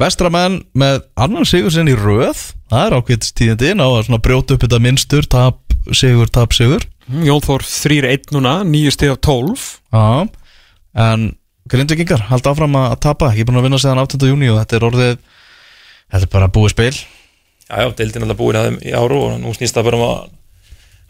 [0.00, 2.40] vestramenn með annan sigur sinn í röð.
[2.70, 5.60] Það er ákveðist tíðandi ná að svona brjóta upp þetta minnstur, tap,
[5.96, 6.86] sigur, tap, sigur.
[7.10, 10.28] Mm, Jón Þór 3-1 núna, 9 stig af 12 Já,
[11.04, 11.30] en
[11.70, 14.28] grindvikingar halda áfram að tapa, ég er búin að vinna síðan 18.
[14.30, 16.92] júni og þetta er orðið þetta er bara búið spil.
[17.66, 19.98] Já, já, deildin er alltaf búin að þeim í áru og nú snýst það bara
[19.98, 20.20] um að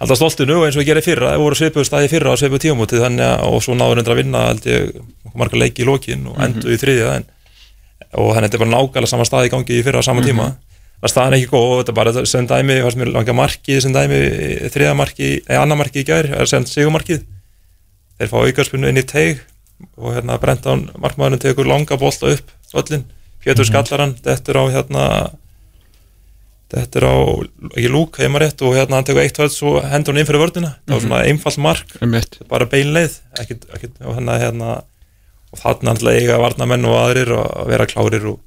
[0.00, 3.26] halda stoltinu og eins og við gerum fyrra, það voru svipuð staði fyrra tíumútið þannig
[3.26, 4.94] að og svo náður endur að vinna ég
[5.36, 7.26] marga leiki í lokin og endur í þriðja en,
[8.10, 10.24] og þannig að þetta er bara nákvæmlega sama staði í gangi í fyrra á sama
[10.24, 10.52] tíma.
[11.00, 14.18] Það staðan ekki góð þetta er bara sem dæmi, fannst mér langa markið sem dæmi,
[14.74, 17.22] þriða markið, eða annar markið í gær, er sem sigumarkið
[18.20, 19.40] þeir fá aukarspunnu inn í teig
[19.96, 23.06] og hérna Brendan markmaðurinn tekur langa bolta upp völlin,
[23.40, 25.04] Pétur Skallaran þetta er á hérna
[26.70, 27.16] þetta er á,
[27.72, 30.44] ekki lúk heima rétt og hérna hann tekur eitt höll og hendur hann inn fyrir
[30.44, 34.76] vördina það var svona einfalt mark, um mitt bara beinleið ekkit, ekkit, og hérna, hérna
[35.50, 38.38] og þarna alltaf eiga varnamenn og aðrir að vera klárir og,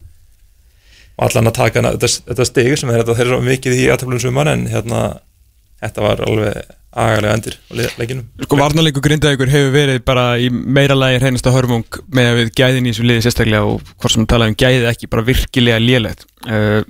[1.17, 4.23] og allan að taka þetta, þetta stig sem er þetta þeir eru mikið í aðtöflum
[4.23, 5.01] sumar en hérna
[5.83, 6.61] þetta var alveg
[6.93, 11.51] agalega endir á le- leikinum Sko varnarleiku grindaðíkur hefur verið bara í meira lagi hreinasta
[11.55, 15.09] hörmung með að við gæðin í þessu liði sérstaklega og hvort sem talaðum gæðið ekki,
[15.09, 16.27] bara virkilega lélegt.
[16.45, 16.83] Uh,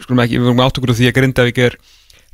[0.00, 1.74] Skulum ekki, við vorum átt okkur á því að Grindavík er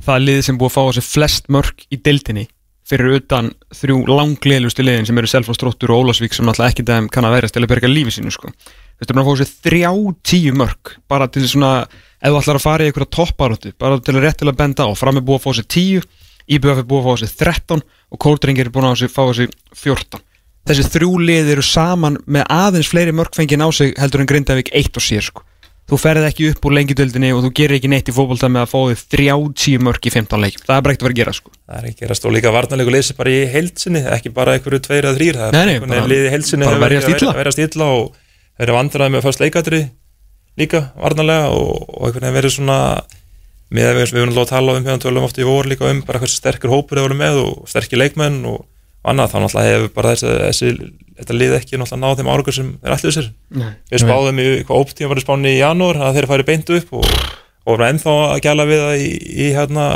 [0.05, 2.45] það liði sem búið að fá á sig flest mörk í deildinni
[2.87, 7.09] fyrir utan þrjú langleilustu liðin sem eru Selfoss, Stróttur og Ólasvík sem náttúrulega ekki þeim
[7.11, 8.51] kann að verðast til að berga lífi sínu sko.
[8.97, 9.91] Það er búin að fá sig þrjá
[10.31, 11.73] tíu mörk bara til svona,
[12.21, 14.87] ef þú ætlar að fara í einhverja topparóttu, bara til að rétt til að benda
[14.87, 16.05] á fram er búið að fá sig tíu,
[16.47, 20.23] IBF er búið að fá sig 13 og Kóldringir er búin að fá sig 14
[20.67, 24.97] þessi þrjú lið eru saman með aðeins fleiri mörkfengin á sig heldur en Grindavík eitt
[24.99, 25.45] og sér sko.
[25.87, 28.71] Þú ferð ekki upp úr lengjudöldinni og þú gerir ekki neitt í fótbolta með að
[28.73, 31.35] fá þig 30 mörk í 15 leikjum það er bara ekkert að vera að gera
[31.37, 31.53] sko.
[31.63, 35.07] það er ekki gerast og líka varnarleiku leysi bara í heilsinni ekki bara einhverju tveir
[35.07, 36.83] eða þrýr það er bara- heilsinni að
[37.39, 38.09] verjast illa og
[38.57, 39.81] þeir eru vandraði með fyrst leikatri
[40.57, 42.79] líka varnarlega og, og einhvern veginn verið svona
[43.67, 46.01] með að við við erum að tala um hérna tölum oft í vor líka um
[46.07, 48.65] bara hversu sterkur hópur þeir voru með og sterkir leikmenn og
[49.07, 50.71] annað þá náttúrulega hefur bara þessi, þessi
[51.17, 53.69] þetta lið ekki náttúrulega náð þeim árakur sem þeir ætluðu sér Nei.
[53.91, 57.07] við spáðum í hvað óptíma var spáni í janúar að þeir færi beint upp og,
[57.07, 59.09] og voru ennþá að gæla við það í,
[59.47, 59.87] í hérna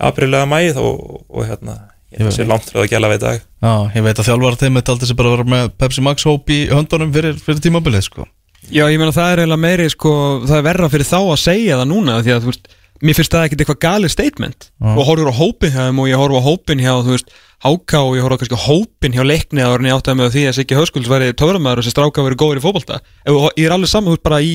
[0.00, 1.76] aprilega mæð og, og hérna
[2.10, 2.34] ég Jú.
[2.34, 4.94] sé langt frá að gæla við í dag Já, ég veit að þjálfara þeim þetta
[4.94, 8.26] aldrei sem bara að vera með Pepsi Max hóp í höndunum fyrir, fyrir tímabilið sko.
[8.70, 10.12] Já, ég meina það er eiginlega meiri sko,
[10.46, 12.70] það er verra fyrir þá að segja það núna því að þú veist,
[13.02, 14.66] mér finnst það ekkert eitthvað galið statement.
[14.80, 14.90] Já.
[14.96, 17.98] og horfur á hópin hjá þeim og ég horf á hópin hjá þú veist, Háka
[18.04, 20.44] og ég horf á kannski hópin hjá leikni að orðin ég átti að með því
[20.48, 22.64] að Siggi Höskulds væri töframæður og þessi stráka verið góður í
[23.36, 24.54] þú- ég er alveg saman, þú veist, bara í,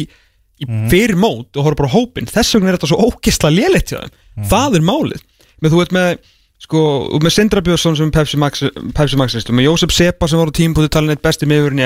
[0.61, 3.93] í fyrir mót og horf bara á hópin þess vegna er þetta svo ógisla léleitt
[3.93, 4.15] hjá þeim.
[4.49, 5.21] Það er málið,
[5.61, 6.17] með þú veit með
[6.65, 6.81] sko,
[7.21, 8.63] með Sindra Björnsson sem er Pepsi Max,
[8.95, 11.85] Pepsi Max með Jósef Sepa sem var á tímpúti talin eitt besti miðurinn í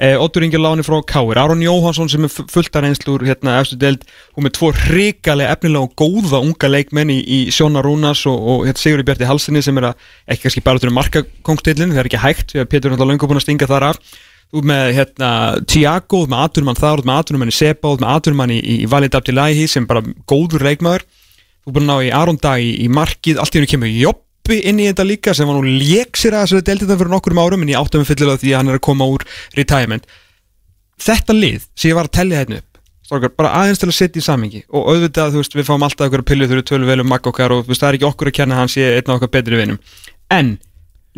[0.00, 3.58] deild eh, Ingi Láni frá Káir, Aron Jóhansson sem er fu- fullt af reynslur hérna
[3.60, 8.22] efstu deild og með tvo hrikalega efnilega og góða unga leikmenn í, í Sjóna Rúnas
[8.30, 12.02] og, og hérna, Sigurði Bjarti Halsinni sem er að ekki kannski bara til markakongstillin, það
[12.04, 14.00] er ekki hægt Pétur er náttúrulega löngu búin að stinga þar af.
[14.50, 15.28] Ert með hérna,
[15.70, 18.58] Tiago, ert með aturumann þar, ert með aturumann í Sepa, þú ert með aturumann í,
[18.58, 20.64] í Valid Abdillahi sem bara góður
[21.68, 23.92] er búin að ná í Aron Dag í, í markið allt í hennu kemur
[24.40, 27.38] Joppi inn í þetta líka sem var nú lék sér að þessari delta fyrir nokkurum
[27.38, 29.22] árum en ég áttum fyllilega því að hann er að koma úr
[29.54, 30.06] retirement.
[31.00, 32.66] Þetta lið sem ég var að tellja hérna upp
[33.06, 36.06] strókar, bara aðeins til að setja í samingi og auðvitað, þú veist, við fáum alltaf
[36.06, 38.08] okkur að pillu þegar við tölum vel um makk okkar og veist, það er ekki
[38.10, 39.80] okkur að kenna að hann sé einn af okkar betri vinum.
[40.30, 40.52] En,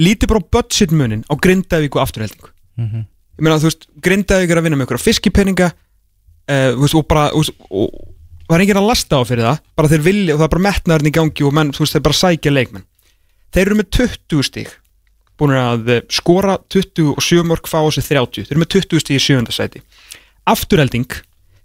[0.01, 2.49] lítið bara budget munin á Grindavík og afturheldingu
[2.81, 6.97] ég meina, þú veist, Grindavík er að vinna með okkur á fiskipenninga uh, þú veist,
[6.97, 10.07] og bara og, og, og það er enginn að lasta á fyrir það bara þeir
[10.09, 12.55] vilja og það er bara metnaðurinn í gangi og menn, þú veist, þeir bara sækja
[12.57, 12.89] leikmenn
[13.53, 14.73] þeir eru með 20 stíg
[15.41, 19.23] búin að eh, skora 27 mörg fá sig 30, þeir eru með 20 stíg í
[19.23, 19.83] sjönda sæti.
[20.49, 21.09] Afturhelding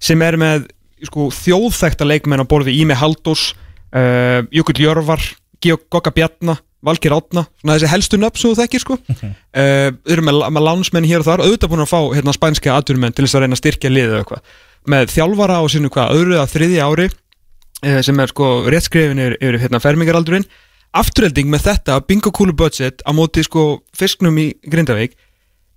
[0.02, 0.70] sem er með
[1.06, 3.52] sko, þjóðþekta leikmenn á borði Ími Haldós
[3.94, 5.22] uh, Jökull Jörvar
[5.62, 8.98] Georg Gokka Bjarna Valgir Átna, svona þessi helstu nöfn sem þú þekkir sko.
[9.10, 13.16] Uh, eru með, með lánsmenn hér og þar, auðvitað búin að fá hérna, spænska aturmenn
[13.18, 14.52] til þess að reyna að styrkja liðið eitthvað,
[14.94, 19.38] með þjálfara á sinu hvað, öðru að þriðja ári uh, sem er sko réttskrifin yfir,
[19.42, 20.46] yfir hérna, fermingaraldurinn,
[20.94, 25.16] afturhelding með þetta bingo kúlu budget á móti sko fisknum í Grindavík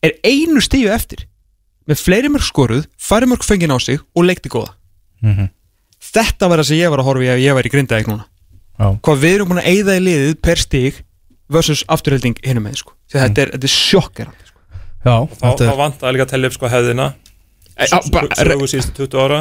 [0.03, 1.27] er einu stíu eftir.
[1.89, 4.77] Með fleiri mörg skoruð, færi mörg fengið á sig og leikti góða.
[6.01, 8.27] Þetta var það sem ég var að horfa í ef ég var í Grindavík núna.
[8.81, 8.97] Já.
[9.05, 11.01] hvað við erum búin að eyða í liðið per stíg
[11.53, 12.95] versus afturhelding hinum með sko.
[13.11, 14.61] því að þetta er, þetta er sjokkerandi sko.
[15.05, 17.09] Já, þá, vant að líka að tellja upp sko hefðina.
[17.77, 19.41] E, á, bara- sögu síðustu 20 ára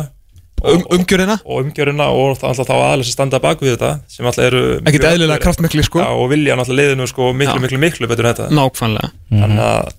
[0.63, 4.45] um, umgjörina, og umgjörina og alltaf þá aðalega sem standa bak við þetta sem alltaf
[4.49, 6.03] eru ekkert eðlilega kraftmikli sko.
[6.03, 7.63] Já, og vilja náttúrulega liðinu sko miklu, Já.
[7.65, 8.49] miklu, miklu betur en þetta.
[8.59, 9.11] Nákvæmlega.
[9.33, 9.91] Þannig að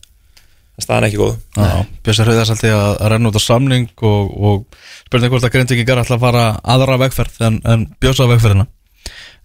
[0.80, 1.32] staðan er ekki góð.
[1.56, 1.70] Já,
[2.04, 5.54] Björns er hreðast alltaf að, að renna út á samning og, og spurning hvort að
[5.56, 6.44] grindvíkingar ætla að fara
[6.74, 8.66] aðra vegferð en, en Björns að vegferðina.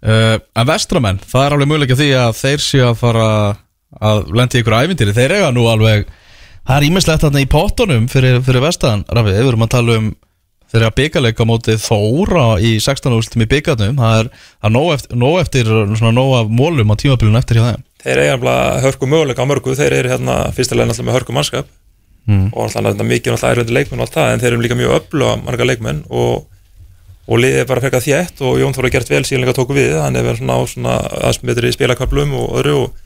[0.06, 3.28] Uh, En vestramenn, það er alveg möguleik því að þeir séu að fara
[4.06, 6.06] að lendi í ykkur ævintýri, þeir eiga nú alveg
[6.66, 10.12] það er ímislegt þarna í pottunum fyrir, fyrir vestan, Rafið, við erum að tala um
[10.72, 13.14] þeir eru að byggaleika mótið Þóra í 16.
[13.16, 14.30] úrslutum í byggarnum það er,
[14.62, 17.86] er nóg eftir, nóg eftir svona nóg af mólum á tímabilinu eftir hjá þeim.
[18.06, 19.76] Þeir eiga nefnilega hörku möguleika á mörgu.
[19.78, 21.72] Þeir eru hérna fyrstilega náttúrulega með hörku mannskap.
[22.26, 22.50] Mm.
[22.58, 25.34] og náttúrulega mikið náttúrulega erfindi leikmenn og allt það en þeir eru líka mjög öfluga
[25.46, 26.48] marga leikmenn og,
[27.30, 29.94] og liðið er bara frekar þétt og Jón Þóra gert vel síðan líka tóku við.
[30.02, 30.96] Hann er verið svona á svona
[31.30, 32.98] aðsmyndri spilaköplum og öðru og,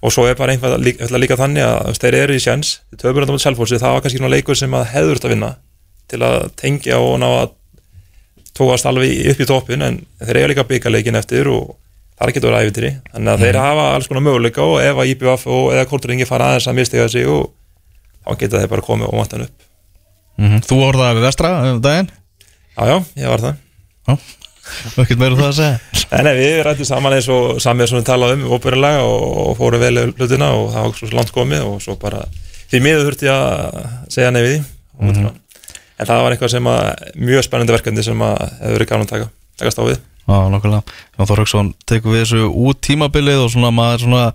[0.00, 3.26] og svo er bara einhvað líka, líka þannig að þeir eru í sjens þeir töfur
[3.26, 3.80] þetta mot Selfossi.
[3.84, 5.52] Það var kannski leikur sem að hefður þetta að vinna
[6.14, 7.54] til að tengja og ná að
[8.54, 11.74] tóast alveg upp í toppin en þeir eiga líka byggarleikin eftir og
[12.14, 15.00] það er ekki að vera æfintýri þannig að þeir hafa alls konar möguleika og ef
[15.02, 17.50] að IBF og eða Kortringi fara aðeins að mistiga sig og
[18.24, 19.66] þá geta þeir bara komið og vantan upp.
[20.38, 22.08] Mm Þú orðaði við vestra um daginn?
[22.74, 23.60] Já, já, ég var það
[24.04, 24.14] Já,
[25.02, 25.76] ekkert meira um það að segja?
[26.14, 29.56] En nei, við rættum saman eins og samið sem við talaðum um óbyrjulega og, og
[29.58, 32.24] fórum vel hlutina og það var svo langt komið og svo bara
[32.70, 33.78] því miður þurfti að
[34.14, 34.58] segja við því.
[35.00, 35.32] Mm -hmm.
[35.98, 36.82] En það var eitthvað sem að
[37.30, 39.30] mjög spennandi verkefni sem að hefur verið gafn að taka
[39.60, 40.02] takast á við.
[40.24, 40.82] Já, nokkulega
[41.18, 44.28] Jón Þorröksson tekur við þessu út tímabilið og svona maður svona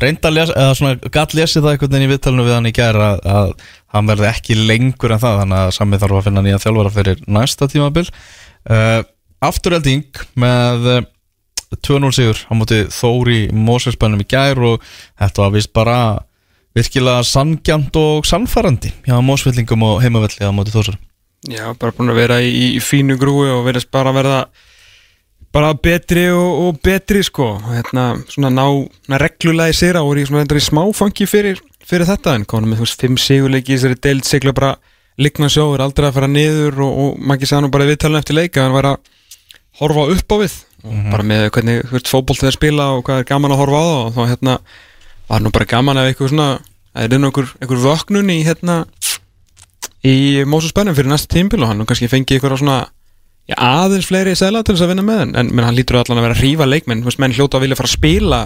[0.00, 2.72] reynda að lesa, eða svona gatt lesið það einhvern veginn í viðtalinu við hann í
[2.76, 3.52] gær að,
[3.94, 7.22] hann verði ekki lengur en það þannig að samið þarf að finna nýja þjálfara fyrir
[7.38, 8.06] næsta tímabil.
[8.66, 9.00] Uh,
[9.46, 11.00] Afturhelding með uh,
[11.86, 14.84] 2-0 sigur á móti Þóri Móselsbænum í gær og
[15.18, 15.98] þetta var vist bara
[16.76, 21.00] virkilega sangjant og sannfærandi hjá Mósvillingum og heimavelli á móti Þórsar
[21.46, 24.38] Já, bara búin að vera í, í fínu grúi og verðist bara að verða
[25.54, 27.54] bara betri og, og betri sko.
[27.70, 28.64] Hérna svona ná,
[29.08, 32.46] ná reglulega í sér og voru í svona reyndar í smáfangi fyrir, fyrir þetta en
[32.48, 34.74] konum með þú veist fimm sigurleiki í þessari deild sigla bara
[35.22, 37.92] ligna sjó er aldrei að fara niður og, og maður ekki sagði nú bara í
[37.92, 39.12] viðtalinu eftir leika hann var að
[39.80, 40.58] horfa upp á við.
[40.86, 43.80] Og bara með hvernig þú veist fótbolt þeir spila og hvað er gaman að horfa
[43.80, 44.58] á það og þá hérna
[45.28, 46.48] var nú bara gaman að eitthvað svona
[46.96, 48.84] er nú einhver, einhver vöknun í hérna
[50.06, 52.84] í Mósus Bennum fyrir næsta tímbil og hann nú kannski fengi ykkur svona
[53.48, 56.20] já, aðeins fleiri sæla til þess að vinna með hann en menn, hann lítur allan
[56.20, 57.04] að vera að hrífa leikmenn.
[57.06, 58.42] Veist, menn hljóta að vilja fara að spila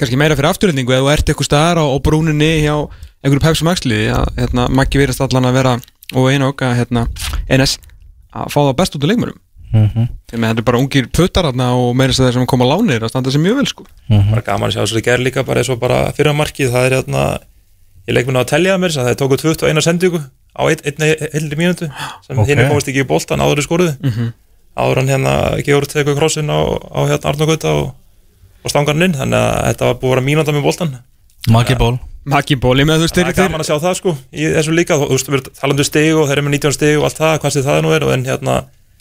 [0.00, 2.74] kannski meira fyrir afturhendingu eða þú ert eitthvað á, á brúninni hjá
[3.20, 4.08] einhverju Pepsi Max liði.
[4.16, 5.76] Að hérna, Maggi verðist allan að vera
[6.16, 7.06] og einok að hérna,
[7.52, 7.76] NS
[8.30, 9.40] að fá það best út úr leikmennum
[9.72, 10.06] mm -hmm.
[10.30, 13.08] þetta er bara ungir puttar þarna og meira þess að þeir sem koma lánir að
[13.08, 15.60] standa sér mjög vel sko bara gaman að sjá þess að það ger líka bara
[15.60, 17.38] eins og bara fyrir að markið það er hérna
[18.08, 21.08] ég leik mér að tellja að mér það er tókuð 21 sendingu á ein, einni
[21.32, 21.86] heilri mínútu
[22.26, 22.42] sem Ok.
[22.42, 22.54] okay.
[22.54, 24.32] hinn komast ekki í boltan áður í skoruðu Mhm.
[24.76, 26.58] áður hann hérna Georg tekur krossin á,
[26.94, 27.94] á hérna Arnogöta og
[28.64, 30.98] og stangarinn inn þannig að þetta var búið að vera mínúnda með boltan
[31.48, 34.16] Maggi ból Maggi Bóli með þú veist það þeir, er gaman að sjá það sko
[34.32, 34.72] í þessu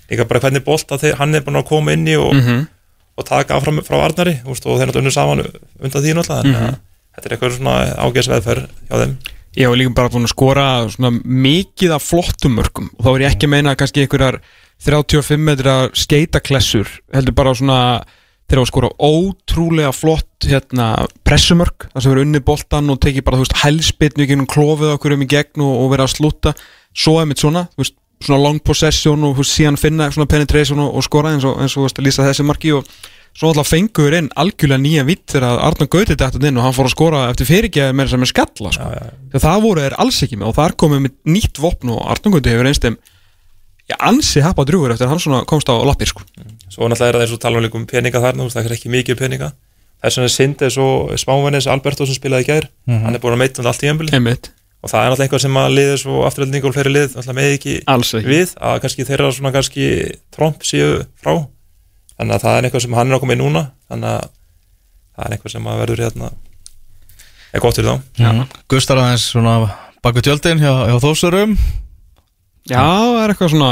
[0.10, 0.90] líka þú veist, við erum talandi stig og þeir eru með 19 stig og allt
[0.90, 1.60] það, hvað sem það nú og en líka bara hvernig bolta þeir, hann er búin
[1.60, 2.68] að koma inn í og, Mhm.
[3.20, 5.40] og taka áfram frá Arnari veist, og þeir náttúrulega unnu saman
[5.84, 6.66] undan því náttúrulega Mhm.
[6.66, 6.80] að
[7.16, 9.18] þetta er eitthvað svona ágæðsveðferð hjá þeim
[9.58, 10.66] Ég hef líka bara búin að skora
[11.26, 14.40] mikið af flottum mörgum og þá er ég ekki að meina kannski einhverjar
[14.80, 18.04] 35 metra skeitaklessur heldur bara svona
[18.50, 23.38] þegar að skora ótrúlega flott hérna, pressumörk, það sem verður unni boltan og tekið bara,
[23.38, 26.54] þú veist, hælspitnu í gegnum klofið okkur um í gegn og, og vera að slúta
[26.98, 30.92] svo er mitt svona, þú veist, svona long possession og síðan finna svona penetration og,
[31.00, 32.88] og skora eins og, eins og veist, lýsa þessi marki og
[33.38, 36.90] svo alltaf fengur inn algjörlega nýja vitt þegar Arnar Gauti dættu inn og hann fór
[36.90, 38.90] að skora eftir fyrirgeði með þess að með skalla sko.
[38.90, 39.14] já, já.
[39.30, 42.36] Þegar það voru þeir alls ekki með og þar komið með nýtt vopn og Arnar
[42.36, 43.00] Gauti hefur einst þeim
[43.90, 46.26] já, ansi happa drúgur eftir að hann svona komst á lappir sko.
[46.70, 48.94] svo náttúrulega er það eins og tala um líka um peninga þarna það er ekki
[48.94, 49.52] mikið peninga
[50.04, 53.44] vegna er synd eins og smávennis Alberto sem spilaði í gær hann er búin að
[53.44, 56.68] meita um allt í einmitt, og það er náttúrulega einhver sem að liðið svo afturöldning
[56.68, 58.22] og fleiri lið náttúrulega með ekki ekki.
[58.30, 59.88] við að kannski þeirra svona kannski
[60.36, 61.34] tromp séu frá.
[62.20, 64.30] Þannig að það er eitthvað sem hann er að koma í núna þannig að
[65.16, 66.32] það er eitthvað sem að verður hérna
[67.50, 68.24] er gott fyrir þá.
[68.24, 68.48] Mhm.
[68.72, 69.58] Gustar aðeins svona
[70.04, 71.58] baku tjöldin hjá, hjá þósurum
[72.70, 73.72] já, það er eitthvað svona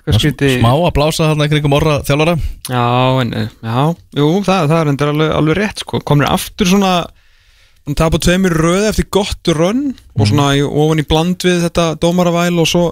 [0.00, 2.36] eitthvað skríti Smá að blása þarna í kringum orra þjálfara.
[2.70, 2.84] Já,
[3.20, 3.80] en, eh, já,
[4.16, 6.00] jú, það, það er endur alveg, alveg rétt sko.
[6.00, 6.92] komur aftur svona
[7.86, 11.94] hann tapar tveimur röð eftir gott rönn og svona í, ofan í bland við þetta
[12.02, 12.84] dómaravæl og svo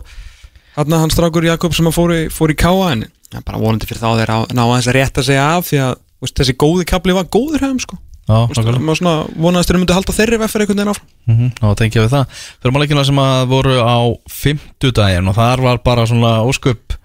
[0.78, 3.88] hann hann strákur Jakob sem að fór í, fór í káa en ja, bara vonandi
[3.88, 6.86] fyrir þá þeir að ná aðeins að rétta sig af því að veist, þessi góði
[6.88, 7.98] kapli var góður hefum sko.
[8.28, 11.06] Maður svona vonaðist þeir myndi halda þeirri veffur einhvern veginn áfram.
[11.32, 12.40] Mhm, Já, tengja við það.
[12.60, 16.97] Fyrir máleikina sem að voru á fimmtudaginn og þar var bara svona ósköp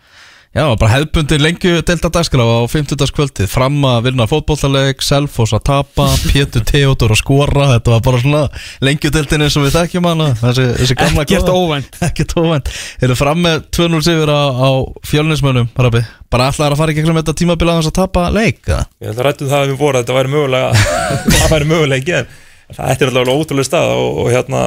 [0.54, 3.48] Já, bara hefðbundin lengju delta dagskrá á fimmtudagskvöldið.
[3.50, 7.72] Fram að vinna fótbollaleik, Selfoss að tapa, Pétur Theodor að skora.
[7.72, 8.44] Þetta var bara svona
[8.86, 10.30] lengju deltinni sem við þekkjum hana.
[10.38, 11.98] Þessi, þessi gamla ekkert óvænt.
[12.08, 12.70] Ekkert óvænt.
[13.02, 14.70] Eru fram með 2-0 sigur á, á
[15.10, 16.06] fjölnismönnum Rabbi.
[16.30, 18.86] Bara allar að fara í gegnum þetta tímabila að tapa leik eða?
[19.02, 20.70] Ég held að rættum það að við voru að þetta væri mögulega
[21.42, 24.62] það væri mögulega ekki en það ætti alltaf ótrúlega stað og, og hérna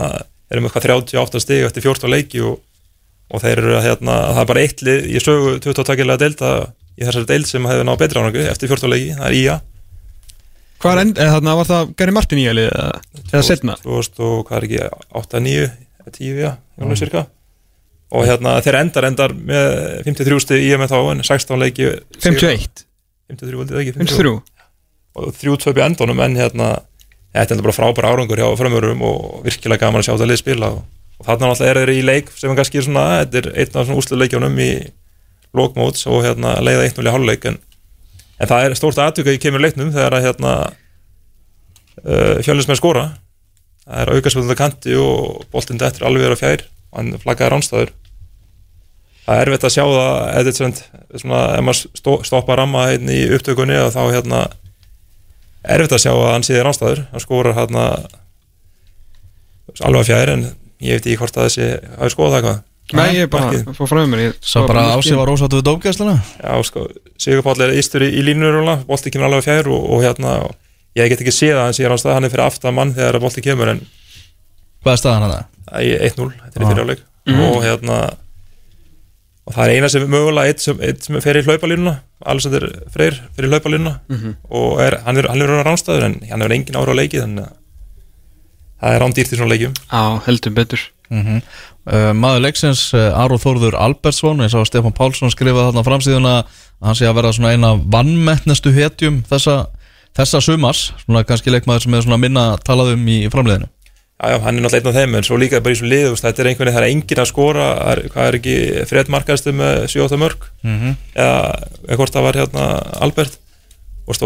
[0.50, 2.58] erum við eitthvað 38 stig eftir 14 leiki og,
[3.32, 6.50] og þeir eru að hérna það er bara eitt lið, ég sögu 22 delta
[6.96, 9.56] í þessari deild sem hefði náð betra ánægu eftir 14 leiki, það er IA
[10.76, 14.42] Hvað er end, eða þarna var það Gary Martin í alið eða, setna 2000 og
[14.48, 14.82] hvað er ekki,
[15.22, 15.70] 8, 9
[16.16, 17.24] 10, já, jónuleg cirka
[18.14, 19.70] og hérna þeir endar endar með
[20.06, 21.88] 53 stig IA með þá en 16 leiki
[22.22, 22.84] 51,
[23.32, 24.36] 53, held ég ekki, 53
[25.16, 25.56] og þrjú.
[25.62, 26.68] Tvöp í endunum en hérna
[27.34, 30.70] þetta er bara frábæra árangur hjá framörum og virkilega gaman að sjá þetta lið spila
[30.76, 30.84] og,
[31.16, 33.88] og þarna náttúrulega er þeir í leik sem er kannski svona, þetta er einn af
[33.88, 34.70] svona úsluleikjónum í
[35.56, 37.60] lókmóts og hérna leiða 1-0 í háluleik en,
[38.36, 40.56] en það er stórt aðtöku í kemur leiknum þegar að hérna
[42.04, 43.06] uh, fjölusmenn skora.
[43.86, 47.94] Það er aukarsvölda kanti og boltinn dettur alveg vera fjær og hann flaggaði ránstæður
[49.26, 53.24] það er erfitt að sjá það eða þetta svona, ef maður stoppa ramma hérna í
[53.34, 54.42] upptökunni og þá hérna
[55.76, 57.86] erfitt að sjá að hann síðir ránstæður hann skorar hérna
[59.82, 60.46] alveg að fjær en
[60.80, 61.68] ég veit ekki hvort að þessi
[62.00, 62.62] hafi skoðað eitthvað.
[62.94, 66.12] Nei, ég er bara fá frá mér ég, Sá bara ásið var ósáttu við dómgæsluna?
[66.38, 66.84] Já, sko,
[67.18, 70.36] Sigur Páll er ístur í, í línurúla, bolti kemur alveg fjær og, og hérna,
[70.94, 73.42] ég get ekki séð að hann sé ránstæð, hann er fyrir aftan mann þegar bolti
[73.42, 73.82] kemur en
[74.86, 75.50] Hvað er staðan hann það?
[75.66, 76.70] það er 1-0, þetta er í Ah.
[76.70, 77.02] fyrirjáleik
[77.50, 77.96] og hérna
[79.46, 81.96] og það er eina sem er mögulega eitt sem, eitt sem fer í hlaupalínuna
[82.26, 82.64] Alexander
[82.94, 83.92] Freyr fer í hlaupalínuna.
[84.50, 87.44] Og er, hann er, hann er ránstæður en hann er engin ára á leiki þannig
[87.46, 87.52] að
[88.86, 89.78] það er rándýrt í svona leikjum.
[89.90, 90.90] Já, heldur betur.
[91.10, 91.40] Mm
[91.86, 96.88] uh, maður leiksins uh, Aron Þórður Albertsson eins og Stefán Pálsson skrifaði þarna framsíðuna að
[96.88, 99.68] hann sé að vera svona eina vannmettnestu hetjum þessa,
[100.18, 100.92] þessa sumars.
[101.04, 103.70] Svona kannski leikmaður sem er svona minna talað um í framleiðinu
[104.16, 106.06] Já, já, hann er náttúrulega einn af þeim, en svo líka bara í svo lið,
[106.16, 108.54] þetta er einhvern veginn, það er engin að skora, er, hvað er ekki
[108.88, 110.94] Fred markaðstu með 7-8 mörg, mm -hmm.
[111.20, 112.64] eða hvort það var hérna
[113.04, 113.36] Albert,
[114.08, 114.16] og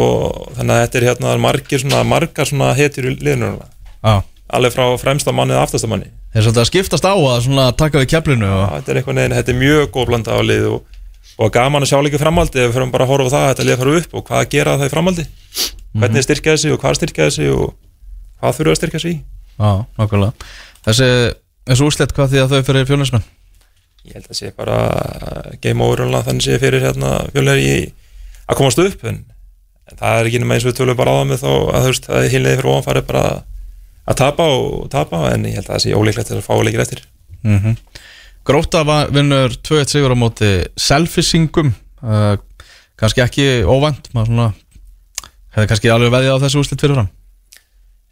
[0.54, 3.66] þannig að þetta er hérna margir svona, margar svona hetjur í liðinu, núna.
[3.98, 4.22] Já,
[4.56, 6.10] alveg frá fremsta manni eða aftasta manni.
[6.34, 9.36] þeir svolítið að skiptast á að svona taka við keflinu og þetta er einhvern veginn,
[9.38, 11.00] þetta er mjög góð blanda á lið og,
[11.40, 13.52] og gaman að sjá líka framhaldi, ef við fyrir bara að horfa á það, að
[13.52, 15.26] þetta lið fara upp og hvað gera það í framhaldi,
[15.96, 17.66] hvernig styrkja þessi og hvað styrkja þessi og
[18.40, 19.20] hvað þurfa að styrkja þessi í.
[19.60, 19.70] Já,
[20.00, 21.10] nákvæmlega Þessi,
[21.68, 23.28] þessi úrslit hvað því að þau fyrir fjónismenn
[24.08, 24.78] ég held að sé bara
[25.60, 27.72] game over þannig sé fyrir hérna fjölnir í
[28.48, 29.20] að komast upp en,
[29.90, 31.84] en það er ekki nema eins og við tölum bara á það með þá að
[31.84, 33.24] þú veist að hinliði fyrir ofan farið bara
[34.08, 37.04] að tapa og tapa en ég held að það sé ólíklegt að fá leikir eftir.
[37.44, 37.76] Mm
[38.44, 40.48] Gróta var- vinnur 2-1 sigur á móti
[40.80, 42.36] selfisingum uh,
[42.96, 44.46] kannski ekki óvænt maður svona
[45.54, 47.10] hefði kannski alveg veðið á þessu úslit fyrir fram.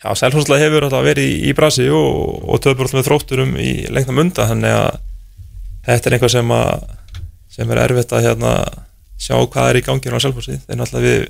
[0.04, 3.70] Já, Selfonslega hefur alltaf verið í, í brasi og, og töfur alltaf með þrótturum í
[3.90, 5.00] lengna munda þannig að
[5.88, 6.84] þetta er einhvað sem, að,
[7.56, 8.52] sem er erfitt að hérna,
[9.18, 10.58] sjá hvað er í ganginu á Selfossi.
[10.68, 11.26] Þegar náttúrulega við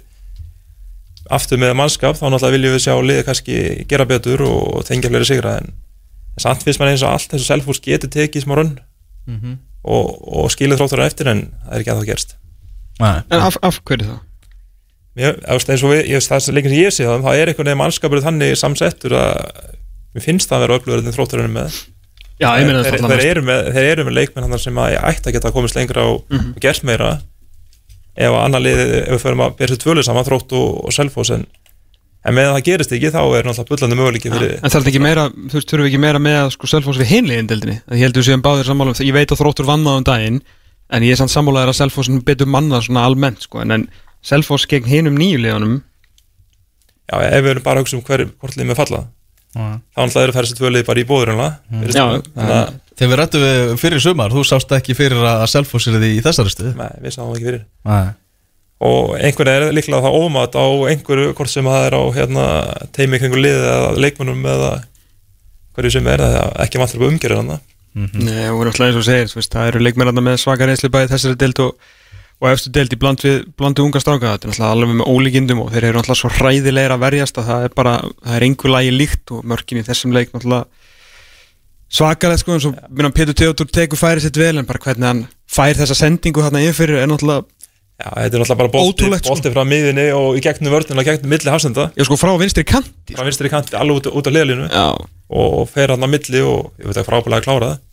[1.35, 3.59] aftur með mannskap þá náttúrulega viljum við sjá liðið kannski
[3.91, 5.73] gera betur og tengja fleiri sigra en
[6.39, 8.77] samt finnst mann eins og allt þessu Selfoss getur tekið smá rönn
[9.27, 9.57] mm -hmm.
[9.85, 12.37] og, og skilið þróttur eftir en það er ekki að það gerst
[12.99, 14.19] Nei, En af, af hverju það?
[15.19, 17.49] Mér, eða, eins og við, ég, það er leikin sem ég sé það það er
[17.49, 19.35] einhvern veginn mannskapur þannig samsettur að
[20.15, 21.79] mér finnst það að vera öflugur en þrótturinn með
[22.39, 25.07] Já, ég meina þeir, það þeir, eru með, þeir eru með leikmenn sem að ég
[25.11, 26.53] ætti að geta komist lengra og, Mhm.
[26.55, 27.09] og gert meira
[28.19, 30.95] ef að annar liði, ef við förum að bera sér tvölu saman þrótt og, og
[30.95, 31.45] selfos en,
[32.27, 35.03] en með það gerist ekki þá er náttúrulega bullandi möguleiki fyrir En það er ekki
[35.05, 37.77] meira, þú veist, þurfum við ekki meira með að sko Selfoss við hinliðin deildinni?
[37.95, 39.93] Ég held að við séum báðir sammála um það, ég veit að þróttur vann á
[39.95, 40.41] um daginn
[40.89, 43.61] En ég er samt sammálaður að Selfoss betur manna svona almennt sko.
[43.61, 43.83] En, en
[44.25, 45.75] Selfoss gegn hinum nýju liðunum
[47.09, 49.03] já, ef við erum bara að hugsa um hver, hvort liðið með falla
[49.55, 50.37] þá náttúrulega eru
[52.99, 56.23] Þegar við rættum við fyrir sumar, þú sást ekki fyrir að Selfoss er því í
[56.25, 57.65] þessari stuð Nei, við sáum ekki fyrir.
[57.87, 58.09] Nei,
[58.89, 62.45] og einhvern er líklega það ómat á einhverju hvort sem það er á hérna,
[62.95, 64.73] teimi kringu liðið eða leikmennum eða
[65.79, 67.59] hverju sem er það er ekki vantur upp umgjörður hann
[67.99, 71.11] Nei, og náttúrulega eins og segir, þú veist, það eru leikmennarna með svaka reynsli bæði
[71.11, 71.89] þessari deild og,
[72.39, 74.35] og eftir deild í bland við, bland við unga stráka.
[74.37, 77.49] Þetta er náttúrulega alveg með ólíkindum og þeir eru náttúrulega svo hræðilegir að verjast að
[77.49, 78.47] það er bara, það er
[81.93, 85.23] svakalega sko, eins og minna Pétur Teodor tekur færi sitt vel en bara hvernig hann
[85.49, 87.47] fær þessa sendingu þarna yfir er náttúrulega,
[87.99, 89.33] Já, þetta er náttúrulega bara bolti, sko.
[89.33, 91.89] bolti frá miðinni og í gegnum vörðinu og gegnum milli hafsenda.
[91.99, 94.87] Já sko frá vinstri kanti frá vinstri kanti alveg út, út á liðlinu Já,
[95.29, 97.85] og fer hann á milli og ég veit ekki frábælega að klára það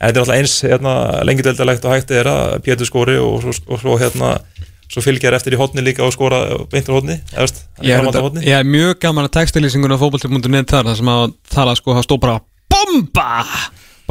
[0.00, 0.94] en þetta er náttúrulega eins hérna,
[1.28, 4.30] lengi deildalegt og hægt er að Pétur skori og svo, og svo hérna
[4.90, 6.40] svo fylgjar eftir í hotni líka og skora
[6.70, 10.88] beintur hotni eðast, ég er, þetta, ég er mjög gaman að textilýsingun á fótbolti.net þar,
[10.88, 12.40] þar sem að tala sko, það stó bara
[12.70, 13.30] BOMBA!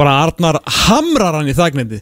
[0.00, 2.00] Bara Arnar hamrar hann í þagnindi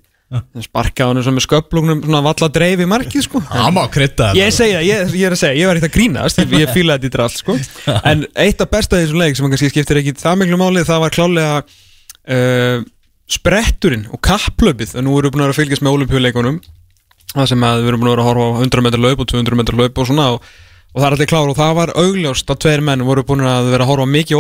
[0.61, 3.41] sparka á hann sem er sköplungnum svona valla dreif í markið sko.
[3.49, 5.95] Það má krydda Ég segi það, ég, ég er að segja, ég var ekkert að
[5.97, 7.57] grínast ég, fíla þetta í drall sko.
[8.11, 11.05] En eitt af besta í þessum leik sem kannski skiptir ekki það miklu máli það
[11.07, 12.85] var klálega uh,
[13.39, 16.61] spretturinn og kapplöpið og nú erum við búin að fylgjast með olimpíuleikunum
[17.33, 19.81] það sem að við erum búin að horfa á 100 metrar laup og 200 metrar
[19.81, 20.45] laup og svona og,
[20.93, 21.49] og það er allir klár.
[21.53, 24.39] Og það var augljóst að tveir menn voru búin að vera að horfa mikið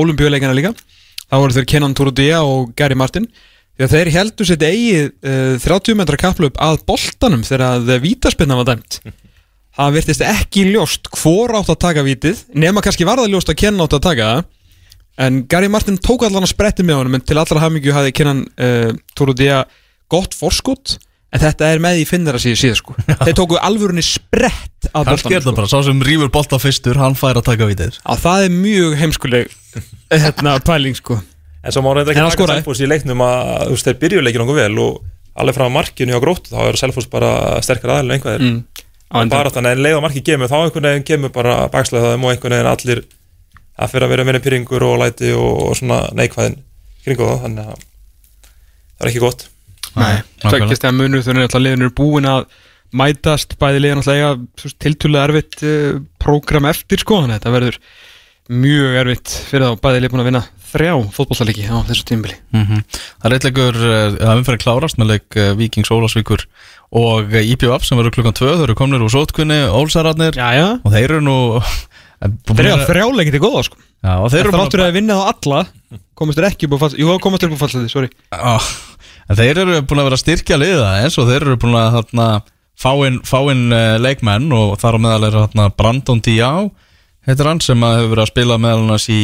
[0.00, 0.72] olimpíuleikana líka
[1.30, 3.30] það voru þeir Kenan Turudia og Gary Martin.
[3.78, 8.58] Því að þeir heldur sitt eigið uh, 30 metra kapplöp að boltanum þegar að vítaspinna
[8.58, 9.00] var dæmt
[9.76, 13.60] það virtist ekki ljóst hvor átt að taka vítið nema kannski var það ljóst að
[13.62, 14.30] Kenan átt að taka
[15.20, 18.42] en Gary Martin tók allan að spretti með honum en til allra hafmyggju hafði Kenan
[18.60, 19.62] uh, Turudia
[20.10, 20.98] gott forskot
[21.30, 25.36] en þetta er með í finnara síðu síðu sko þeir tóku alvörunni sprett að Kannski
[25.36, 25.56] er boltanum það sko.
[25.58, 28.96] bara, sá sem rýfur bolta fyrstur, hann fær að taka vitið á það er mjög
[29.00, 29.46] heimskuleg
[30.10, 31.20] hérna pæling sko
[31.60, 32.54] En svo má reynda En ekki taka.
[32.56, 34.92] Selfoss í leiknum að þú veist, þeir byrju leikinu nokkuð vel og
[35.40, 38.58] alveg frá markinu hjá grótt þá er Selfoss bara sterkar aðeins en er mm.
[39.12, 39.34] á endanum.
[39.34, 42.30] bara þannig en leið og marki kemur þá einhvern veginn kemur bara bakslega það og
[42.32, 43.00] einhvern veginn allir
[43.76, 45.74] að fyrir að vera minni pyrringur og læti og, og
[50.44, 52.46] tveggjast að munur þannig að liðin eru búin að
[53.00, 57.78] mætast bæði liðin alltaf eiga tiltúlega erfitt uh, prógram eftir sko þannig að þetta verður
[58.50, 62.82] mjög erfitt fyrir þá bæði liðin búin að vinna þrjá fótbolltalegi á þessu tímbili Mhm.
[63.22, 66.44] Það er eitt leikur uh, að umferði klárast með leik uh, Víkings Ólafsvíkur
[66.98, 70.34] og uh, IPVF sem verður klukkan 2 þau eru komnir úr sótkunni, Ólsararnir.
[70.82, 71.36] Og þeir eru nú
[72.50, 73.78] þeir eru að þrjáleiki til góða sko.
[74.02, 75.60] Já, og þeir eru áttur að vinna þá alla
[76.18, 78.10] komast þeir ekki upp á fallseti Jú, komast þeir upp á fallseti, sorry.
[78.34, 78.54] Já,
[79.30, 82.28] en þeir eru búin að vera styrkja liða eins og þeir eru búin að þarna,
[82.74, 86.52] fá inn, fá inn uh, leikmenn og þar á meðal er þarna Brandon Diá
[87.28, 89.22] heitir hann sem hefur verið að spila meðal hans í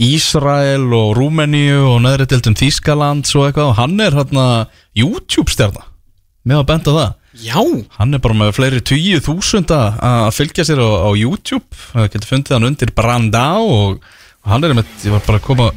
[0.00, 3.72] Ísrael og Rúmeníu og neðri dildum Þískaland og eitthvað.
[3.72, 4.44] Og hann er hérna
[4.96, 5.86] YouTube stjarna
[6.46, 7.16] með að benda á það.
[7.40, 7.60] Já,
[7.96, 11.68] hann er bara með fleiri tíu þúsund að fylgja sér á, á YouTube.
[11.92, 14.00] Það getur fundið hann undir Brandá og,
[14.42, 15.70] og hann er með, ég var bara að koma.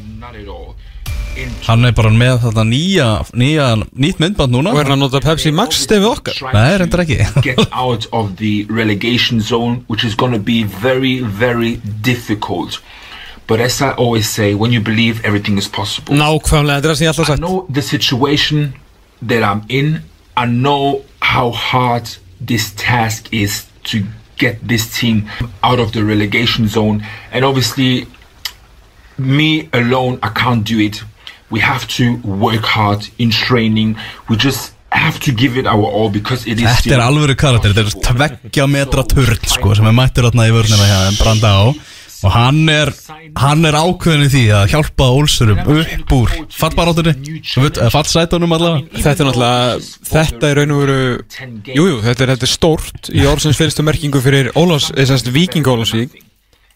[1.66, 5.22] Hann er bara með þetta nýja, nýja nýtt myndband núna og er hann að nota
[5.24, 10.14] Pepsi Max stefið okkar Nei, reyndar ekki get out of the relegation zone, which is
[10.14, 12.80] going to be very, very difficult.
[13.46, 16.98] But as I always say, when you believe everything is possible, Nákvæmlega, þetta er það
[16.98, 18.74] sem ég alltaf I sagt know the situation
[19.28, 20.02] that I'm in.
[20.36, 22.08] I know how hard
[22.40, 24.04] this task is to
[24.38, 25.28] get this team
[25.62, 27.04] out of the relegation zone.
[27.32, 28.06] And obviously,
[29.18, 31.04] me alone, I can't do it.
[31.54, 32.04] We have to
[32.44, 33.94] work hard in training.
[34.28, 37.74] We just have to give it our all because it is Þetta er alvöru karakter,
[37.74, 41.50] þetta er tveggja metra turn sko, sem er mættur þarna í vörnina hjá þeim, branda
[41.54, 41.64] á.
[42.24, 42.88] Og hann er,
[43.36, 47.12] hann er ákveðin í því að hjálpa Olsurum upp úr fallbarátunni,
[47.92, 49.02] fallsætunum allavega.
[49.04, 50.96] Þetta er náttúrulega, þetta er raun og veru
[51.68, 55.68] Jújú, jú, þetta, er- þetta er stórt í orðsins fyrstu merkingu fyrir Ólafs, þessast Viking
[55.68, 56.16] Ólafsvík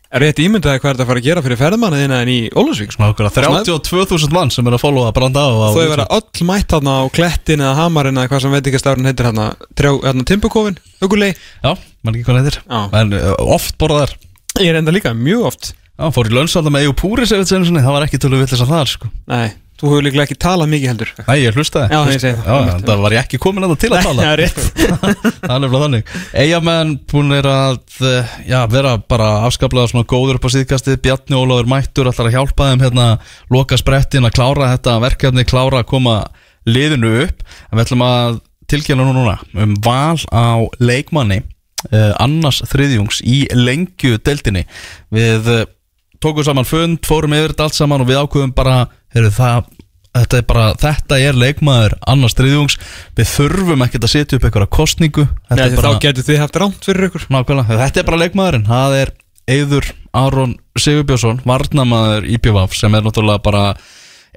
[0.08, 2.36] Er rétt ímyndaði hvað er þetta að fara að gera fyrir ferðmanna þína en í
[2.56, 3.02] Ólafsvík sko?
[3.02, 7.12] Nákvæmlega, 32.000 mann sem er að followa branda á Þau vera öll mætt þarna á
[7.12, 11.74] klettin eða hamarinn eða hvað sem veit ekki stafrun heitir Trjá, þarna Timbukofin, hugulei Já,
[12.00, 12.58] mann ekki hvað heitir.
[12.72, 14.16] En uh, oft borðar
[14.58, 15.70] Ég er enda líka, mjög oft.
[15.98, 18.62] Já, fór í lönnsvalda með EU Púris eða þetta sinni, það var ekki tölu villis
[18.64, 19.10] að það sko.
[19.30, 19.48] Nei,
[19.78, 21.10] þú hefur líklega ekki talað mikið heldur.
[21.28, 21.88] Nei, ég hlustaði.
[21.94, 22.68] Já, ég segi það.
[22.68, 24.24] Já, það var ég ekki komin að það til að tala.
[24.24, 24.58] Það er rétt.
[25.38, 26.12] Það er nefnilega þannig.
[26.42, 27.78] Eyjamenn búin er að
[28.10, 30.98] eh, já, vera bara afskaplega svona góður upp á síðkastið.
[31.04, 33.06] Bjarni Ólafur mættur ætlar að hjálpa þeim hérna
[33.54, 36.18] loka sprettin að klára þetta verkefni, klára að koma
[36.68, 37.46] liðinu upp.
[37.70, 41.40] En við ætlum að tilkynna nú núna um val á leikmanni
[41.92, 44.66] uh, annars þriðjungs í lengju deildinni
[45.14, 45.62] við uh,
[46.22, 48.80] tókum saman fund, fórum yfir þetta allt saman og við ákveðum bara,
[49.14, 49.68] heyrðu það
[50.18, 52.78] Þetta er bara, þetta er leikmaður annars þriðjungs,
[53.14, 56.88] við þurfum ekkert að setja upp einhverja kostningu Nei, bara, þá getur þið haft rámt
[56.88, 57.26] fyrir ykkur.
[57.30, 58.64] Nákvæmlega, þetta er bara leikmaðurinn.
[58.66, 59.12] Það er
[59.48, 63.62] Eyður Aron Sigurbjörnsson, varnamaður IPVAF sem er náttúrulega bara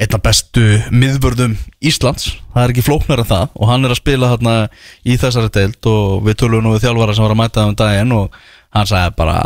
[0.01, 2.29] einn af bestu miðvörðum Íslands.
[2.53, 4.55] Það er ekki flóknar en það og hann er að spila þarna
[5.03, 8.15] í þessari deild og við tölum nú við þjálfara sem var að mæta um daginn
[8.15, 8.37] og
[8.75, 9.41] hann sagði bara,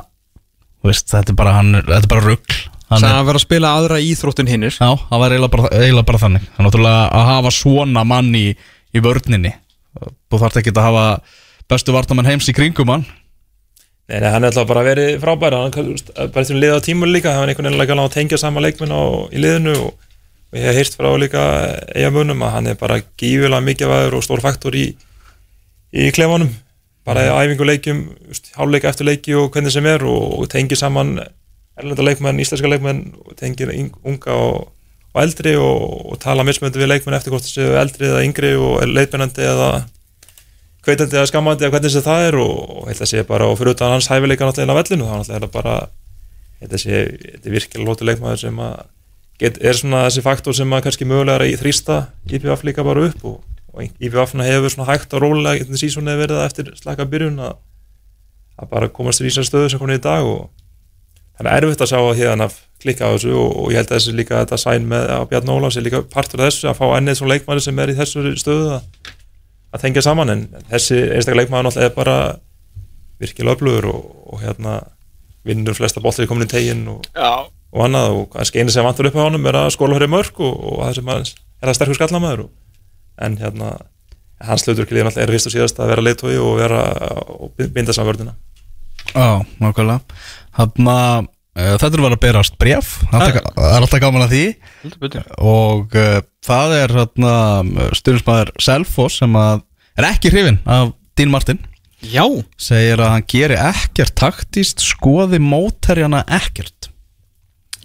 [0.92, 2.56] veist, þetta er bara, hann, er- þetta er bara rugl.
[2.86, 4.74] Hann Það er, að vera að spila aðra íþróttin hinnir.
[4.78, 6.44] Já, það var eiginlega bara, eiginlega bara þannig.
[6.52, 8.46] Það er náttúrulega að hafa svona mann í,
[8.94, 9.54] í vörninni.
[10.30, 11.06] Þú þarft ekki að hafa
[11.72, 13.06] bestu vartamenn heims í kringum hann.
[14.06, 15.56] Nei, nei, hann er alltaf bara verið frábær.
[15.58, 17.82] Hann kann- þú veist, bara til að liða á tímul líka hann er einhvern veginn
[17.88, 19.02] ekki að tengja sama leikminn á,
[19.34, 19.96] í liðinu og,
[20.54, 21.42] og ég hef heyrt frá líka
[21.96, 24.86] eiga munum að hann er bara gífilega mikilvægur og stór faktor í,
[25.96, 26.54] í klefanum
[27.06, 30.48] bara í æfingu leikjum, þú veist, hálfleika eftir leiki og hvernig sem er og, og
[30.52, 31.20] tengir saman
[31.76, 33.04] erlenda leikmenn, íslenska leikmenn
[33.40, 34.72] tengir unga og,
[35.14, 35.84] og eldri og,
[36.14, 39.70] og tala mismöndi við leikmenn eftir hvort þessu eldri eða yngri og leitmennandi eða
[40.86, 43.76] hveitandi eða skammandi eða hvernig sem það er og, og þetta sé bara og fyrir
[43.76, 45.78] utan hans hæfileika náttúrulega vellinu þá náttúrulega er það bara
[46.62, 48.76] þetta sé, þetta er virkilega lótu leikmaður sem að
[49.42, 52.00] get, er svona þessi faktor sem að kannski mögulega er að þrýsta
[52.30, 53.42] IPVF líka bara upp og,
[53.76, 57.58] og IPVF-na hefur svona hægt rólega í þessi sísónu verið eftir slaka byrjun að,
[58.62, 60.48] að bara komast til í þessar stöðu sem komin í dag og
[61.36, 62.48] það er erfitt að sjá að hérna
[62.82, 65.52] klikka á þessu og, og ég held að þessi líka þetta sæn með á Bjarn
[65.52, 68.26] Ólafs er líka partur af þessu að fá ennið svona leikmaður sem er í þessu
[68.40, 69.14] stöðu að
[69.76, 70.34] að tengja saman.
[70.34, 72.18] En þessi einstaklega leikmaður náttúrulega er bara
[73.22, 74.76] virkilega öflugur og, og hérna
[75.46, 79.18] vinnur flesta bollir komin í tegin og, og annað og kannski einu sem vantur upp
[79.20, 82.00] á honum er að skóla fyrir mörg og, og það sem að, er það sterkur
[82.00, 82.54] skallamæður og,
[83.22, 83.76] en hérna
[84.46, 86.82] hans hlutur ekki náttúrulega er fyrst og síðast að vera leitói og vera
[87.38, 88.36] og binda saman vördina
[89.14, 90.02] Já, nákvæmlega.
[90.56, 94.34] Þannig að uh, þetta er verið að berast bref Það er er alltaf gaman að
[94.34, 94.44] því.
[95.40, 97.36] Og uh, það er hérna,
[98.00, 99.64] styrnismæður Selfoss sem að
[99.96, 101.62] er ekki hrifin af Dín Martin.
[102.06, 102.26] Já,
[102.60, 106.92] segir að hann geri ekkert taktist skoði móterjana ekkert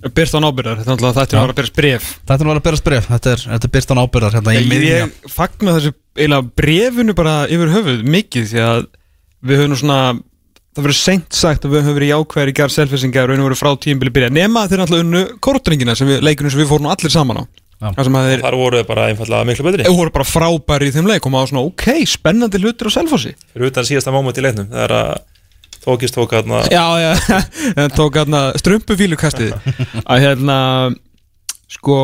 [0.09, 2.51] byrt án ábyrðar Þetta er náttúrulega þetta er að vera að byrja bref Þetta er
[2.53, 5.31] að berast bref, þetta er, þetta er byrst án ábyrðar hérna í Ég, miðja ég
[5.35, 8.83] fagna þessu eiginlega brefinu bara yfir höfuð mikið því að
[9.41, 10.01] við höfum nú svona
[10.71, 13.61] það verður seint sagt að við höfum verið jákvæðir í gerð selfisingar og einu verið
[13.61, 16.93] frá tímbili byrja nema þeir náttúrulega unnu kortringina sem við, leikinu sem við fórum nú
[16.95, 17.45] allir saman á.
[17.81, 19.87] Að þeir þar voru þeir bara einfallega miklu betri.
[19.89, 23.33] Þeir voru bara frábæri í þeim leik og maður svona ok, spennandi hlutir á selfossi.
[23.55, 25.13] Fyrir utan síðasta móment í leiknum það er að
[25.85, 27.13] tókist tók hérna Já, já,
[27.77, 29.55] það tók hérna strumpufílu kastið
[30.05, 30.59] að hérna
[31.71, 32.01] sko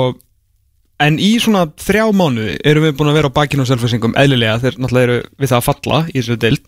[1.03, 4.61] en í svona þrjá mánuði erum við búin að vera á bakinu á selfosingum eðlilega
[4.63, 6.65] þeir náttúrulega eru við það að falla í þessu deild.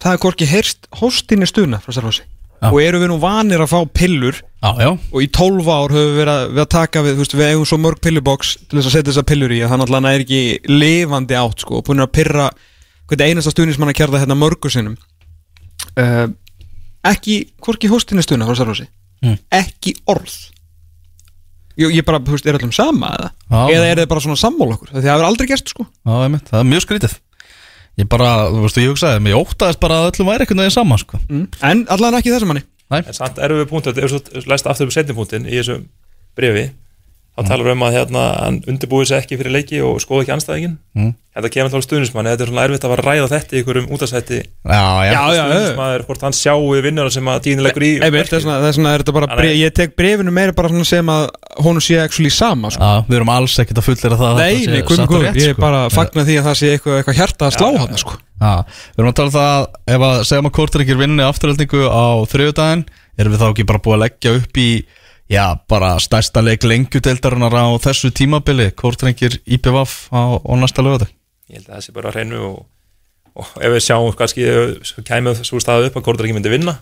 [0.00, 2.26] Það er hvorki heyrst hóstinni stuna frá selfossi
[2.60, 2.68] Já.
[2.68, 4.36] og erum við nú vanir að fá pillur?
[4.60, 7.68] Já, já, og í 12 ár höfum við verið að, taka við, veist, við eigum
[7.68, 10.42] svo mörg pilluboks til þess að setja þessar pillur í að það náttúrulega er ekki
[10.68, 12.50] lifandi átt sko, og búin að pyrra
[13.08, 14.98] hvernig einasta stuðnismann að kjærða hérna mörgu sinnum
[16.00, 16.24] uh,
[17.10, 18.88] ekki, hvorki hóstinni stuna frá Sarfossi
[19.20, 19.34] Mm.
[19.52, 20.32] ekki orð.
[21.76, 23.26] Ég, ég bara, þú veist, er allum sama eða?
[23.50, 23.58] Já.
[23.76, 24.90] eða er þið bara svona sammál okkur?
[24.94, 25.84] Það hefur aldrei gerst sko.
[26.08, 27.16] Já, einmitt, það er mjög skrítið.
[28.00, 31.02] Ég bara, þú veist, ég hugsaði, ég óttaðist bara að öllum væri einhvern veginn saman,
[31.02, 31.20] sko.
[31.28, 31.44] Mm.
[31.68, 32.64] en allan ekki þessum manni.
[32.90, 35.76] Nei, en samt erum við punktu, ef þú læst aftur upp setnipunktin í þessu
[36.40, 36.64] brefi
[37.40, 40.36] þá þá talar um að hérna, hann undirbúið sér ekki fyrir leiki og skoða ekki
[40.36, 41.12] anstæðingin Mm.
[41.36, 43.84] þetta kemur þá stuðnismanni, þetta er svona erfitt að vera að ræða þetta í einhverjum
[43.94, 44.38] útastætti
[45.14, 48.10] stuðnismæður, hvort hann sjáu vinnuna sem að tíðin leggur í er
[49.60, 51.28] Ég tek brefinu meira bara svona sem að
[51.62, 52.82] honum sé actually sama sko.
[52.82, 54.58] Já, við erum alls ekkert að fullera það að Nei,
[54.98, 55.62] satt og guðum, rétt, ég er sko.
[55.64, 58.16] bara að fagna því að það sé eitthvað, eitthvað hjarta að slá hann sko.
[58.40, 62.84] Við erum að tala um það ef að segjum að Kortrengir vinni afturhaldningu á þriðudaginn
[63.20, 64.68] erum við þá ekki bara búið að leggja upp í
[65.30, 71.10] já, bara stærsta leik lengjudeildarinnar á þessu tímabili Kortrengir IPVF á, á næsta lögadag
[71.50, 72.60] ég held að það sé bara að hreinu og,
[73.38, 76.80] og ef við sjáum kannski við kæmum svo staðu upp að Kortur ekki myndi vinna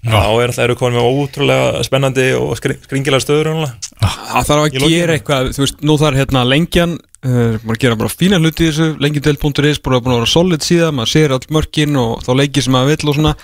[0.00, 0.16] Já.
[0.16, 3.66] þá er alltaf eru konum með ótrúlega spennandi og skring, skringilega stöður núna.
[4.00, 8.12] Það þarf að gera eitthvað Þú veist, nú þarf hérna lengjan uh, maður gera bara
[8.14, 12.00] fína hluti í þessu lengjudel.is bara búin að vera solid síðan, maður sér all mörkin
[12.00, 13.34] og þá leiki sem maður vill og svona.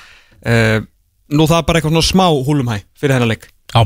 [0.41, 0.79] Uh,
[1.37, 3.49] Nú það er bara eitthvað svona smá húlumhæ fyrir hennar leik.
[3.75, 3.81] Já,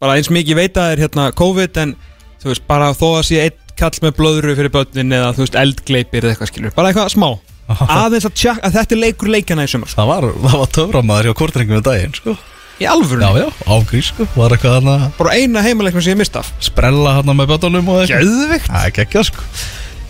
[0.00, 1.94] bara eins mikið ég veit að það er hérna COVID en
[2.40, 5.58] þú veist, bara þó að sé einn kall með blöðru fyrir börnin eða þú veist,
[5.60, 7.28] eldgleipir eða eitthvað skilur, bara eitthvað smá.
[7.70, 10.00] Aðeins að, tjak, að þetta er leikur leikjana í sumar sko.
[10.00, 12.34] það var, það var töframæður hjá Kortrengum í daginn, sko.
[12.80, 16.20] Í alvöru, Já, já, ágrís, sko, var eitthvað hann að bara eina heimaleiknum sem ég
[16.22, 16.48] mist af.
[16.64, 18.24] Sprella hann með bötunum og eitthvað.
[18.24, 19.44] Gjöðvikt Það er ekki sko.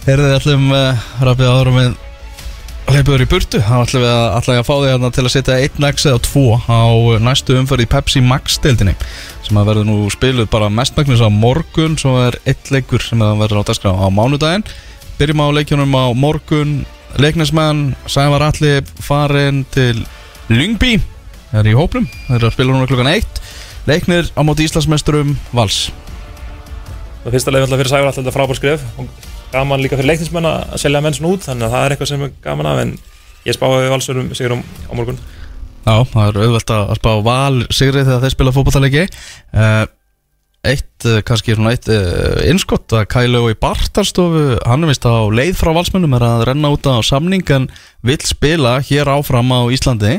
[0.06, 1.90] Heyrðu þið ætlum uh, rafið áður með
[2.90, 3.60] hleypuður í burtu.
[3.66, 6.44] Þá ætlum við að, ætlum við að fá þig til að setja 1x eða 2
[6.70, 6.80] á
[7.26, 8.94] næstu umferð í Pepsi Max deildinni
[9.50, 13.40] sem að verður nú spiluð bara mestmæknis á morgun svo er eitt leikur sem að
[13.42, 14.62] verður á dagskrá á mánudaginn.
[15.18, 16.84] Byrjum á leikjunum á morgun
[17.18, 20.04] leiknismenn, Sævar Alli farin til
[20.50, 21.00] Lyngby
[21.50, 23.42] er í hóplum, þeir eru að spila núna klukkan 1
[23.90, 25.88] leiknir á móti Íslandsmeisturum Vals.
[27.24, 28.86] Það fyrsta leið alltaf fyrir Sævar alltaf þetta frábær skref.
[29.02, 29.10] Og
[29.50, 32.26] gaman líka fyrir leiknismenn að selja menn svona út þannig að það er eitthvað sem
[32.28, 32.96] er gaman af en
[33.48, 35.18] ég spáði valsurum sigurum á morgun
[35.80, 39.86] Já, það er auðvelt að spá val sigri þegar þeir spila fótballtaleiki uh,
[40.60, 45.24] Eitt, uh, kannski svona eitt uh, innskott að Kælau í Bartarstofu hann er vist á
[45.32, 47.70] leið frá valsmönnum er að renna út á samning en
[48.04, 50.18] vill spila hér áfram á Íslandi.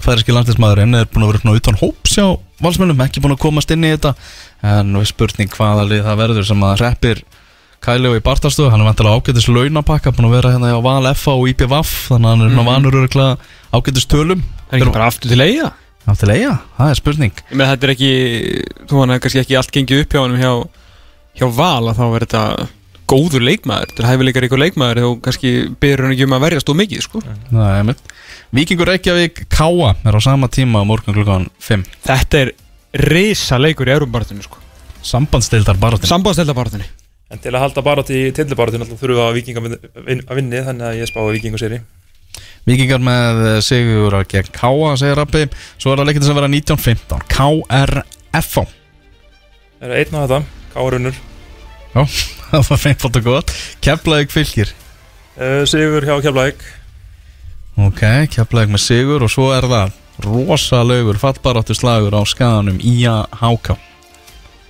[0.00, 2.24] Færiski landismæðurinn er búin að vera svona utan hóps hjá
[2.64, 4.14] valsmönnum ekki búin að komast inn í þetta.
[4.64, 7.20] En spurning hvaða lið það verður sem að reppir
[7.84, 11.36] Kælau í Bartarstofu, hann er vantilega ágætis launapakka, búin að vera hérna á Val FA
[11.36, 13.36] og IPVaf, þannig að hann er mm vanur örugglega
[13.76, 15.74] ágætis tölum er ekki bara aftur til eiga
[16.08, 17.40] Aftur eiga, það er spurning.
[17.50, 18.12] Ég með þetta er ekki,
[18.88, 20.52] þú hann er kannski ekki allt gengið upp hjá hann hjá,
[21.36, 22.68] hjá Val að þá verður þetta
[23.12, 23.90] góður leikmaður.
[23.90, 25.52] Þetta er hæfileikar ykkur leikmaður þú kannski
[25.82, 27.20] byrður hann ekki um að verjast of mikið sko.
[27.50, 28.00] Það er mitt
[28.56, 32.54] Víkingur Reykjavík Káa er á sama tíma á morgun klukkan 5 þetta er
[33.12, 34.62] risa leikur í Európartinu sko.
[35.04, 36.88] Sambandstildar barátin sambandstellarbartinu
[37.28, 40.86] en til að halda bara til tillibaratun alltaf þurfum við að vikinga að vinni þannig
[40.88, 41.82] að ég spáði vikingu séri
[42.68, 45.46] Víkingar með sigur að gegn Káa segir Rappi
[45.80, 48.64] Svo er það leikinn sem vera 1915 KRFO
[49.78, 50.40] það er einn á þetta,
[50.74, 51.16] Kárunur
[51.94, 52.02] Já,
[52.50, 53.52] það var feinfald og gott.
[53.80, 54.74] Keflavík fylgir.
[55.38, 56.60] Uh, Sigur hjá Keflæk
[57.88, 58.02] Ok,
[58.34, 59.96] Keflavík með sigur og svo er það
[60.26, 63.78] rosalaugur fallbaráttu slagur á skaganum Ía Háká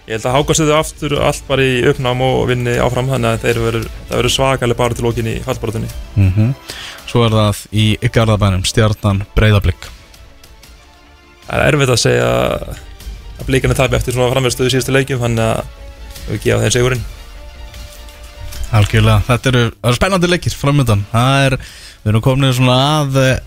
[0.09, 3.43] Ég held að hákast þau aftur allt bara í uppnám og vinni áfram þannig að
[3.45, 5.91] þeir verður svakalega bara til lókin í fallbaratunni.
[6.17, 6.55] mm
[7.09, 9.87] Svo er það í Garðabænum Stjarnan Breiðablík
[11.49, 16.29] Það er erfitt að segja að blíkarnir tapi eftir svona framverðstöðu síðustu leikjum þannig að
[16.29, 17.05] við gefa þeim sigurinn.
[18.77, 21.57] Algjörlega, þetta eru, eru spennandi leikir framöndan Það er,
[22.03, 23.39] við erum komin svona að eh,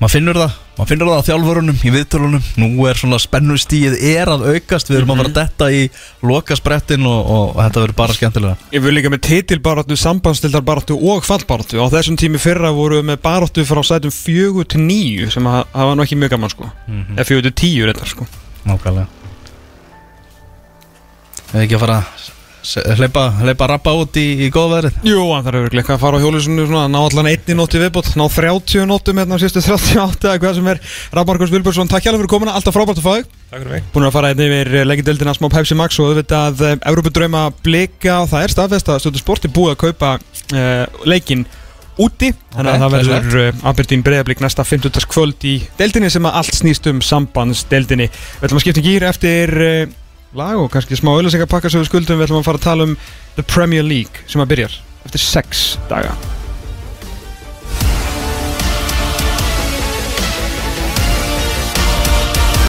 [0.00, 4.30] maður finnur það, maður finnur það á þjálfurunum í viðtölunum, nú er svona spennustíð er
[4.32, 5.82] að aukast, við erum að fara að detta í
[6.26, 11.24] lokasprettin og, og, og þetta verður bara skemmtilega Ég vil líka með titilbaráttu, sambandstildarbaráttu og
[11.28, 11.78] fallbaráttu.
[11.78, 15.64] Á þessum tími fyrra voru við með baráttu frá sætum 4 til 9 sem að-
[15.76, 16.70] var nú ekki mjög gaman sko.
[17.16, 18.26] Eða 4 til 10 reyndar sko.
[18.64, 19.06] Nákvæmlega.
[21.52, 22.28] Eða ekki að fara að
[22.62, 26.22] hleypa, hleypa rappa út í, í góðverið Jú, hann þarf örugglega eitthvað að fara á
[26.24, 30.40] hjólusinu svona Ná allan einni nótti viðbót, ná 30 nóttum hérna á síðustu 38 eða
[30.42, 30.80] hvað sem er.
[31.16, 33.30] Rafmarkus Vilbjörnsson, takk hjálpa fyrir komuna, alltaf frábært að fá þig.
[33.50, 33.86] Takk fyrir mig.
[33.94, 38.44] Búin að fara hérna yfir leggindöldina smá Pepsi Max og auðvitað Európa-drauma blika og það
[38.44, 41.46] er staðfest að Stöðu Sport er búið að kaupa uh, leikinn
[42.00, 42.32] úti.
[42.54, 45.08] Þannig að Ok, það verður uh, Aberdeen breyðablík næsta 50.
[45.10, 48.08] kvöld í deildinni sem að allt snýst um sambandsdeildinni.
[48.10, 49.98] Við ætlum að skipta gýr eftir uh,
[50.38, 52.20] lag og kannski smá auðlýsingapakka sem við skuldum.
[52.20, 52.98] Við ætlum að fara að tala um
[53.38, 54.76] The Premier League sem að byrjar
[55.06, 56.14] eftir 6 daga